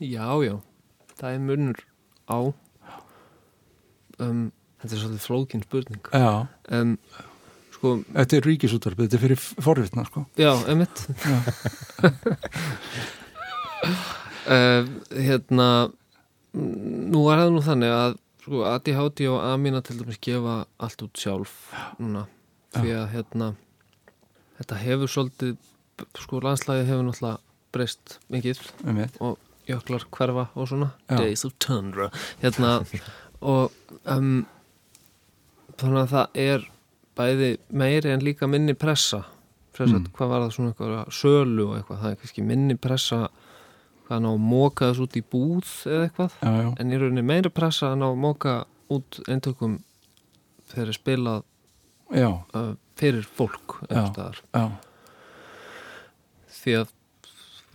já, 0.00 0.26
já. 0.44 0.56
Það 1.20 1.34
er 1.34 1.42
munur 1.44 1.82
á 2.30 2.38
um, 4.20 4.52
þetta 4.80 4.94
er 4.94 5.02
svolítið 5.02 5.26
flókin 5.26 5.64
spurning. 5.66 6.04
Já, 6.14 6.46
um, 6.76 6.94
sko, 7.74 7.88
þetta 8.14 8.38
er 8.38 8.48
ríkisútvarpið, 8.48 9.04
þetta 9.06 9.18
er 9.18 9.24
fyrir 9.26 9.40
forvitna 9.66 10.06
sko. 10.08 10.20
Já, 10.40 10.52
emitt 10.72 10.96
uh, 14.48 14.82
hérna 15.12 15.68
nú 16.56 17.20
er 17.30 17.44
það 17.44 17.54
nú 17.54 17.62
þannig 17.68 17.92
að 17.94 18.12
sko, 18.40 18.62
ADHD 18.66 19.26
og 19.30 19.40
Amina 19.52 19.80
til 19.84 19.98
dæmis 20.00 20.18
gefa 20.22 20.64
allt 20.80 21.02
út 21.04 21.20
sjálf 21.20 21.52
núna. 22.00 22.26
Því 22.74 22.92
að 22.96 23.06
hérna 23.14 23.48
þetta 24.60 24.78
hefur 24.84 25.10
svolítið 25.10 25.56
sko 26.22 26.40
landslæði 26.44 26.86
hefur 26.88 27.06
náttúrulega 27.08 27.38
breyst 27.74 28.18
mikið 28.32 28.60
um 28.88 29.00
og 29.20 29.38
jöklar 29.68 30.06
hverfa 30.10 30.48
og 30.58 30.68
svona. 30.70 30.92
Já. 31.10 31.16
Days 31.20 31.44
of 31.44 31.52
Tundra. 31.62 32.10
Hérna 32.42 32.80
og 33.52 33.70
um, 34.06 34.46
þannig 35.80 36.00
að 36.04 36.14
það 36.14 36.40
er 36.46 36.64
bæði 37.20 37.50
meiri 37.72 38.10
en 38.14 38.24
líka 38.24 38.48
minni 38.48 38.74
pressa. 38.74 39.24
Pressa, 39.76 39.96
Mm. 40.00 40.10
hvað 40.16 40.28
var 40.28 40.42
það 40.42 40.50
svona 40.54 40.72
eitthvað 40.72 41.12
sölu 41.14 41.64
og 41.68 41.76
eitthvað, 41.78 42.00
það 42.02 42.10
er 42.10 42.16
kannski 42.20 42.42
minni 42.44 42.74
pressa 42.76 43.20
hvað 44.10 44.22
ná 44.24 44.30
að 44.34 44.40
móka 44.42 44.88
þess 44.90 45.02
út 45.06 45.16
í 45.16 45.22
búð 45.30 45.70
eða 45.86 46.02
eitthvað, 46.08 46.32
Já, 46.42 46.50
já, 46.64 46.68
en 46.82 46.90
í 46.90 46.98
rauninni 46.98 47.22
meiri 47.30 47.52
pressa 47.54 47.92
að 47.92 48.00
ná 48.02 48.06
að 48.10 48.18
móka 48.24 48.54
út 48.90 49.20
eintökum 49.30 49.76
er 50.76 50.90
spilað 50.94 51.44
uh, 52.54 52.74
fyrir 52.98 53.22
fólk 53.38 53.78
því 56.60 56.74
að 56.80 56.90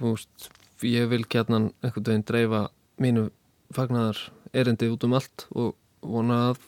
veist, 0.03 0.49
ég 0.85 1.07
vil 1.11 1.23
gætnan 1.31 1.69
einhvern 1.81 2.05
veginn 2.09 2.25
dreifa 2.27 2.61
mínu 3.01 3.29
fagnar 3.75 4.19
erindi 4.55 4.89
út 4.91 5.03
um 5.07 5.15
allt 5.17 5.47
og 5.55 5.73
vona 6.05 6.41
að 6.51 6.59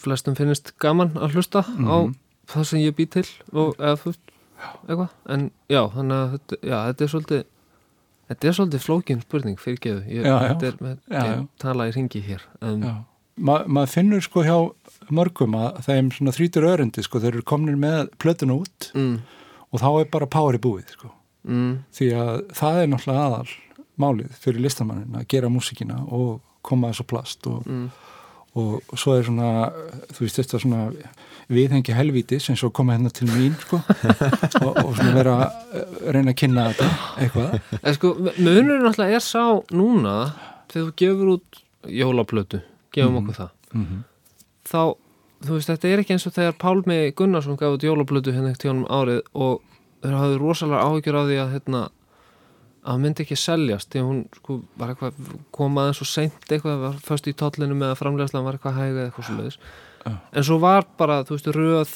flestum 0.00 0.36
finnist 0.38 0.72
gaman 0.80 1.10
að 1.18 1.34
hlusta 1.36 1.64
á 1.66 1.96
Mhm. 2.06 2.14
það 2.48 2.64
sem 2.70 2.80
ég 2.80 2.94
bý 2.96 3.06
til 3.10 3.26
og 3.52 3.74
eða 3.78 3.96
þú 4.00 4.04
veist, 4.12 4.30
eitthvað. 4.88 5.10
En 5.28 5.50
já, 5.68 5.82
þannig 5.90 6.16
að 6.22 6.30
þetta, 6.38 6.56
já, 6.62 6.76
þetta 6.88 7.04
er 7.04 7.08
svolítið 7.12 7.44
þetta 8.30 8.48
er 8.50 8.56
svolítið 8.58 8.84
flókin 8.84 9.20
spurning 9.24 9.58
fyrir 9.60 9.80
geðu, 9.84 10.04
ég, 10.08 10.24
Já, 10.24 10.34
já. 10.34 10.48
þetta 10.52 10.68
er 10.70 10.78
með, 10.86 10.96
Já, 11.10 11.24
tala 11.64 11.88
í 11.90 11.94
ringi 11.96 12.22
hér 12.24 12.44
já. 12.62 12.94
Ma, 13.34 13.56
maður 13.66 13.90
finnur 13.96 14.22
sko 14.22 14.44
hjá 14.46 14.56
mörgum 15.10 15.56
að 15.58 15.80
þeim 15.88 16.10
svona 16.14 16.32
þrítur 16.36 16.68
örundi 16.70 17.02
sko, 17.02 17.18
þeir 17.18 17.32
eru 17.34 17.42
komnir 17.50 17.76
með 17.80 18.12
plötuna 18.22 18.54
út 18.62 18.90
mm, 18.94 19.16
og 19.74 19.82
þá 19.82 19.88
er 20.04 20.10
bara 20.14 20.28
í 20.54 20.62
búið 20.62 20.92
sko. 20.94 21.10
mm, 21.50 21.72
því 21.98 22.10
að 22.14 22.32
það 22.54 22.78
er 22.84 22.90
náttúrulega 22.92 23.24
aðal 23.28 23.54
málið 24.04 24.38
fyrir 24.42 24.62
listamannin 24.64 25.18
að 25.18 25.26
gera 25.34 25.50
músikina 25.50 25.98
og 26.06 26.40
koma 26.64 26.92
þessu 26.92 27.06
plast 27.10 27.46
og, 27.50 27.66
mm, 27.66 27.88
og 28.54 28.98
svo 28.98 29.16
er 29.18 29.26
svona 29.26 29.50
þú 30.14 30.24
veist 30.24 30.40
þetta 30.40 30.60
svona 30.62 30.82
viðhengi 31.52 31.94
helvíti 31.94 32.38
sem 32.40 32.56
svo 32.56 32.70
koma 32.74 32.94
hérna 32.96 33.10
til 33.12 33.28
mín 33.28 33.54
sko, 33.60 33.80
og, 34.64 34.78
og 34.84 34.94
svona 34.96 35.14
vera 35.16 35.34
að 35.42 36.12
reyna 36.14 36.32
að 36.32 36.38
kynna 36.40 36.66
þetta 36.70 36.88
eitthvað. 37.24 37.56
En 37.80 37.96
sko, 37.98 38.12
munurinn 38.38 38.88
alltaf 38.88 39.12
er 39.12 39.24
sá 39.24 39.44
núna 39.74 40.14
þegar 40.72 40.86
þú 40.86 40.94
gefur 41.02 41.32
út 41.34 41.60
jólaplötu, 41.84 42.62
gefum 42.94 43.20
okkur 43.20 43.40
það 43.42 43.50
mm 43.74 43.84
-hmm. 43.84 44.00
þá, 44.70 44.96
þú 45.46 45.52
veist, 45.58 45.68
þetta 45.68 45.88
er 45.88 45.98
ekki 45.98 46.16
eins 46.16 46.26
og 46.26 46.36
þegar 46.38 46.58
Pálmi 46.58 47.12
Gunnarsson 47.16 47.56
gaf 47.56 47.76
út 47.76 47.84
jólablötu 47.84 48.32
hérna 48.32 48.50
ekkert 48.50 48.62
tjónum 48.62 48.88
árið 48.88 49.20
og 49.34 49.60
þeir 50.02 50.16
hafði 50.20 50.38
rosalega 50.38 50.84
áhyggjur 50.84 51.16
af 51.16 51.26
því 51.28 51.36
að 51.42 51.52
hérna, 51.52 51.88
að 52.84 52.98
myndi 53.00 53.24
ekki 53.24 53.36
seljast 53.40 53.90
því 53.94 54.02
hún 54.04 54.18
sko 54.36 54.58
var 54.76 54.92
eitthvað 54.92 55.14
kom 55.56 55.78
aðeins 55.80 56.02
og 56.04 56.08
seint 56.10 56.50
eitthvað, 56.52 56.80
var 56.82 56.98
först 57.04 57.26
í 57.30 57.32
tollinu 57.34 57.74
með 57.78 57.94
að 57.94 58.00
framlegslan 58.02 58.44
var 58.44 58.58
eitthvað 58.58 58.76
hæga 58.80 58.92
eða 58.98 59.06
eitthvað 59.10 59.38
leiðis 59.40 59.58
Já. 60.04 60.12
en 60.36 60.44
svo 60.44 60.58
var 60.60 60.84
bara, 61.00 61.22
þú 61.24 61.36
veist, 61.38 61.48
röð 61.56 61.94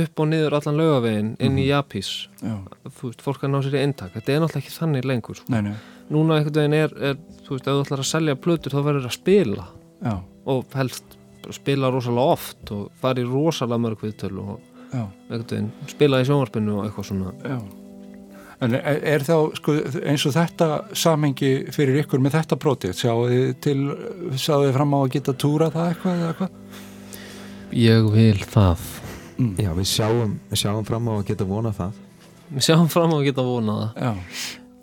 upp 0.00 0.20
og 0.22 0.28
niður 0.30 0.54
allan 0.58 0.76
laugavegin 0.78 1.30
inn 1.42 1.56
í 1.58 1.64
Mhm. 1.64 1.70
Japís. 1.72 2.10
Já, 2.42 2.52
þú 2.94 3.08
veist, 3.08 3.22
fólk 3.26 3.40
að 3.42 3.50
ná 3.50 3.62
sér 3.64 3.74
í 3.74 3.80
eintak 3.86 4.12
þetta 4.14 4.28
er 4.36 4.40
náttúrulega 4.44 4.62
ekki 4.62 4.76
þannig 4.78 5.04
lengur 5.08 5.34
sko. 5.40 5.46
nei, 5.48 5.60
nei, 5.62 5.74
núna 6.10 6.36
einhvern 6.38 6.54
veginn 6.60 6.74
er, 6.74 6.92
er 7.02 7.14
þú 7.46 7.50
veist, 7.56 7.66
ef 7.66 7.74
þú 7.74 7.82
ætlar 7.86 7.98
að 8.04 8.10
selja 8.12 8.34
plötur 8.36 8.70
þá 8.76 8.80
verður 8.86 9.08
að 9.08 9.16
spila. 9.18 9.66
Já, 10.04 10.14
og 10.46 10.64
helst 10.74 11.16
spila 11.50 11.90
rosalega 11.90 12.32
oft 12.36 12.70
og 12.70 12.90
fara 13.00 13.18
í 13.18 13.24
rosalega 13.26 13.80
mörg 13.80 13.98
viðtölu 14.04 14.44
og 14.46 14.60
já, 14.92 15.08
einhvern 15.30 15.48
veginn 15.48 15.70
spila 15.88 16.20
í 16.20 16.24
sjónvarpinu 16.28 16.76
og 16.78 16.84
eitthvað 16.86 17.08
svona. 17.10 17.32
Já. 17.42 17.58
En 18.60 18.74
er, 18.76 18.98
er 19.14 19.22
þá, 19.24 19.34
sko, 19.56 19.74
eins 20.04 20.24
og 20.28 20.34
þetta 20.36 20.66
samengi 20.92 21.50
fyrir 21.72 22.02
ykkur 22.02 22.20
með 22.20 22.34
þetta 22.36 22.58
prótið, 22.60 22.92
sjáu 22.98 23.22
þið 23.30 23.46
til, 23.64 23.76
sjáu 24.36 24.58
þið 24.66 24.74
fram 24.76 24.92
á 24.92 24.98
að 25.00 25.12
geta 25.14 25.34
túra 25.40 25.70
það 25.72 25.92
eitthvað 25.94 26.18
eða 26.18 26.32
eitthvað? 26.34 26.50
ég 27.80 28.10
vil 28.16 28.44
það 28.50 28.88
Mm. 29.40 29.54
Já, 29.56 29.70
við 29.72 29.86
sjáum, 29.88 30.32
við 30.50 30.58
sjáum 30.60 30.84
fram 30.84 31.06
á 31.08 31.12
að 31.16 31.22
geta 31.30 31.44
vonað 31.48 31.78
það 31.78 32.00
við 32.52 32.64
sjáum 32.66 32.88
fram 32.92 33.08
á 33.08 33.16
að 33.16 33.22
geta 33.24 33.44
vonað 33.46 33.78
það 33.80 34.02
Já, 34.04 34.10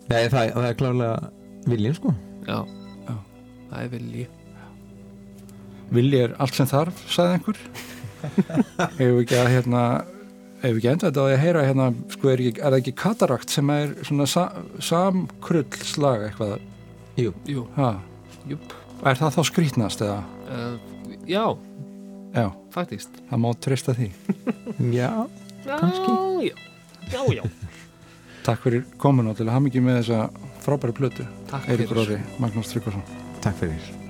Nei, 0.08 0.24
það, 0.34 0.48
það 0.56 0.66
er 0.72 0.78
klárlega 0.80 1.68
viljinn 1.70 1.98
sko 2.00 2.14
já, 2.48 2.58
Já. 3.06 3.14
það 3.70 3.84
er 3.84 3.92
vilji 3.92 4.26
vilji 5.94 6.24
er 6.26 6.34
allt 6.42 6.58
sem 6.58 6.68
þarf, 6.72 7.04
sagði 7.14 7.38
einhver. 7.38 7.60
Hefur 8.98 9.14
við 9.14 9.22
ekki 9.22 9.38
að, 9.44 9.52
hérna, 9.54 9.84
hefur 10.62 10.74
við 10.74 10.80
ekki 10.82 10.90
enda 10.92 11.08
þetta 11.10 11.24
á 11.24 11.26
að 11.28 11.42
heyra, 11.44 11.64
hérna, 11.68 11.88
sko, 12.14 12.30
er, 12.34 12.42
ekki, 12.44 12.62
er 12.62 12.72
það 12.74 12.80
ekki 12.82 12.94
katarakt 13.04 13.54
sem 13.54 13.70
er 13.76 13.94
svona 14.08 14.28
sa, 14.30 14.46
samkrullslag 14.90 16.28
eitthvað? 16.30 16.58
Jú, 17.18 17.34
Jú, 17.50 17.64
er 19.04 19.18
það 19.20 19.36
þá 19.38 19.42
skrítnast 19.52 20.04
eða? 20.06 20.20
uh, 20.48 20.78
Já, 21.28 21.44
Já, 22.38 22.48
faktist 22.76 23.16
það 23.30 23.40
má 23.44 23.50
treysta 23.64 23.94
því. 23.98 24.10
já, 25.00 25.10
Kannski. 25.66 26.48
já, 26.48 26.56
já, 27.12 27.22
já 27.40 27.44
Takk 28.48 28.62
fyrir 28.64 28.86
komin 29.02 29.28
og 29.28 29.36
til 29.40 29.48
að 29.50 29.56
hafa 29.58 29.66
mikið 29.68 29.84
með 29.88 29.98
þessa 30.02 30.20
frábæri 30.64 30.96
plötu. 30.96 31.26
Takk 31.52 31.68
Eiríkur 31.74 31.98
fyrir 32.00 32.20
Orri, 32.20 32.20
Magnús 32.44 32.72
Tryggvason. 32.72 33.04
takk 33.44 33.58
fyrir 33.64 34.07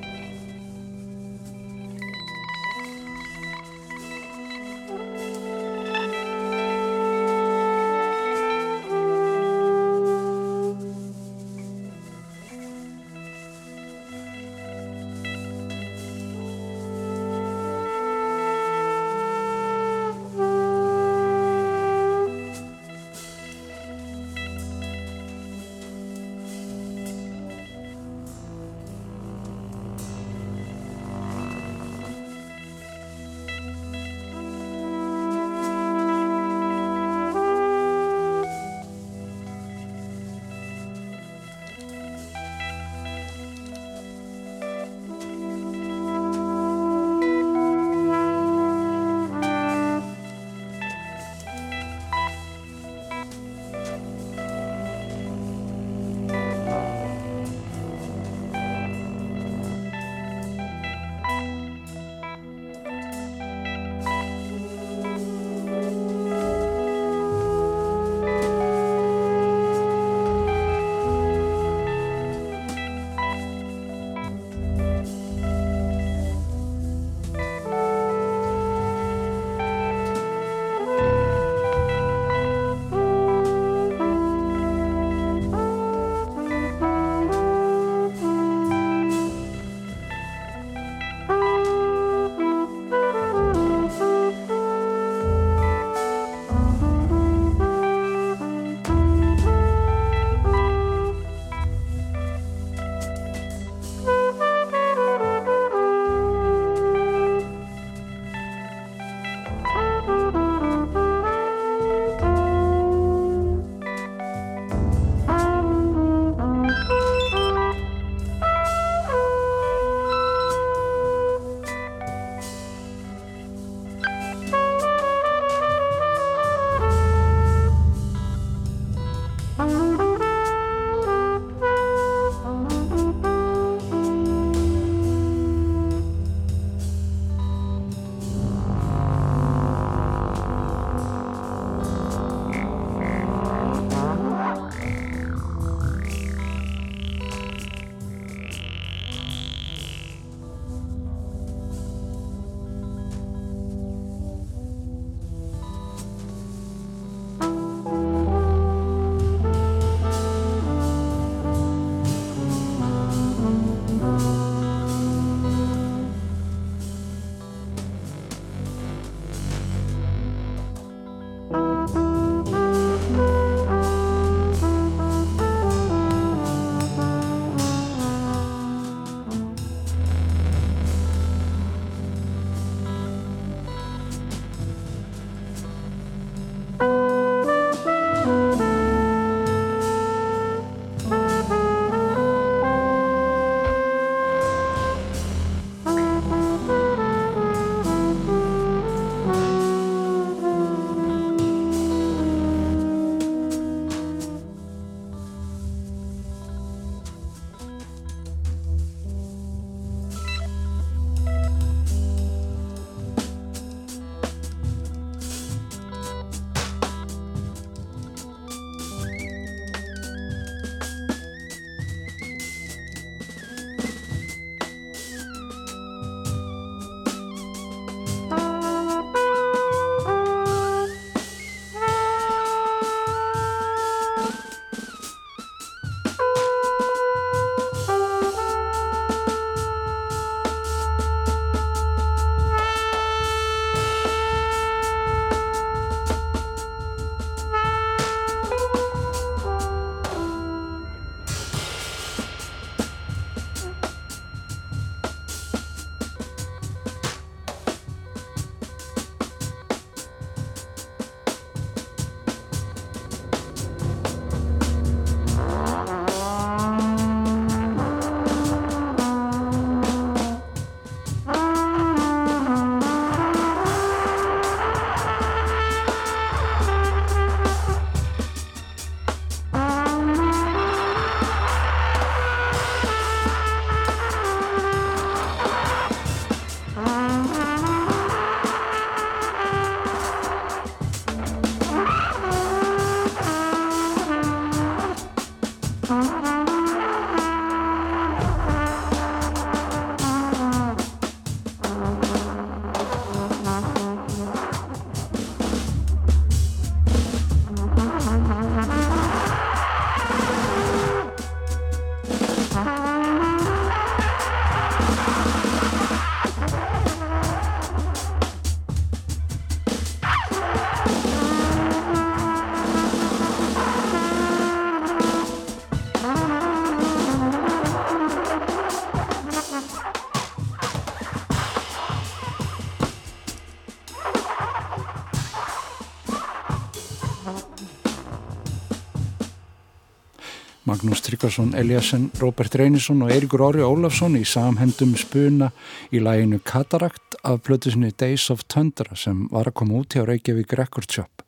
Tryggvason, 341.17 341.55
Eliasson, 341.57 342.11
Robert 342.21 342.53
Reynisson 342.55 342.99
og 343.01 343.09
Eirikur 343.09 343.41
Orri 343.41 343.63
Ólafsson 343.65 344.13
í 344.19 344.21
samhendum 344.21 344.91
spuna 345.01 345.47
í 345.89 345.97
læginu 345.97 346.37
Katarakt 346.45 347.17
af 347.25 347.39
blötusinni 347.47 347.89
Days 347.97 348.27
of 348.29 348.43
Tundra 348.45 348.93
sem 348.93 349.23
var 349.31 349.49
að 349.49 349.55
koma 349.57 349.79
út 349.79 349.97
hjá 349.97 350.03
Reykjavík 350.05 350.53
Record 350.59 350.93
Shop. 350.93 351.25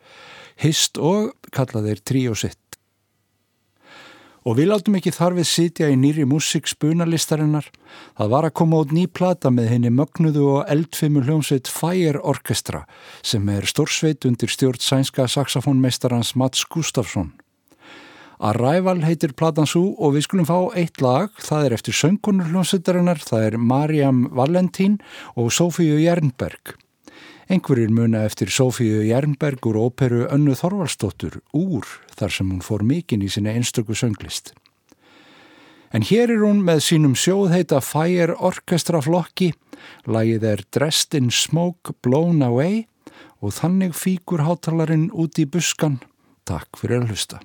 Hist 0.61 1.01
og 1.01 1.33
kallaðir 1.49 2.03
Trio 2.05 2.37
Sitt. 2.37 2.77
Og 4.45 4.59
við 4.61 4.69
látum 4.69 4.99
ekki 5.01 5.15
þarfið 5.15 5.49
sitja 5.55 5.89
í 5.89 5.97
nýri 5.97 6.29
músík 6.29 6.69
spunalistarinnar. 6.69 7.65
Það 8.13 8.33
var 8.37 8.45
að 8.45 8.57
koma 8.61 8.85
út 8.85 8.93
ný 8.93 9.09
plata 9.09 9.49
með 9.49 9.73
henni 9.73 9.89
mögnuðu 9.89 10.47
og 10.53 10.69
eldfimmu 10.69 11.25
hljómsveit 11.25 11.65
Fire 11.65 12.21
Orchestra 12.21 12.85
sem 13.25 13.49
er 13.49 13.65
stórsveit 13.65 14.29
undir 14.29 14.53
stjórn 14.53 14.85
sænska 14.85 15.25
saxofónmeistarans 15.25 16.35
Mats 16.37 16.69
Gustafsson. 16.69 17.33
Arrival 18.39 19.01
heitir 19.03 19.33
platan 19.35 19.67
svo 19.67 19.89
og 19.99 20.13
við 20.15 20.23
skulum 20.23 20.45
fá 20.47 20.57
eitt 20.79 21.01
lag, 21.03 21.33
það 21.43 21.65
er 21.65 21.73
eftir 21.75 21.95
söngunur 21.97 22.47
hljómsveitarinnar, 22.47 23.19
það 23.19 23.47
er 23.49 23.57
Mariam 23.59 24.21
Valentín 24.31 24.95
og 25.35 25.51
Sofíu 25.51 25.97
Jernberg. 25.99 26.77
Engverir 27.51 27.91
muna 27.91 28.21
eftir 28.23 28.47
Sofíu 28.53 29.01
Jernberg 29.03 29.67
úr 29.67 29.81
óperu 29.83 30.23
Önnu 30.31 30.55
Þorvaldsdóttur 30.55 31.41
úr 31.51 31.83
þar 32.15 32.31
sem 32.37 32.47
hún 32.53 32.63
fór 32.63 32.85
mikinn 32.87 33.25
í 33.27 33.31
sinna 33.33 33.51
einstöku 33.57 33.97
sönglist. 33.97 34.53
En 35.91 36.05
hér 36.07 36.31
er 36.31 36.45
hún 36.45 36.63
með 36.63 36.85
sínum 36.85 37.17
sjóðheita 37.19 37.81
Fire 37.83 38.37
Orchestra 38.39 39.03
flokki, 39.03 39.51
lagið 40.07 40.47
er 40.47 40.65
Dressed 40.71 41.17
in 41.17 41.27
Smoke 41.27 41.97
Blown 42.05 42.39
Away 42.45 42.85
og 43.43 43.57
þannig 43.59 43.99
fíkur 43.99 44.47
hátalarinn 44.47 45.09
út 45.11 45.43
í 45.43 45.49
buskan. 45.49 45.99
Takk 46.47 46.79
fyrir 46.79 47.01
að 47.01 47.11
hlusta. 47.11 47.43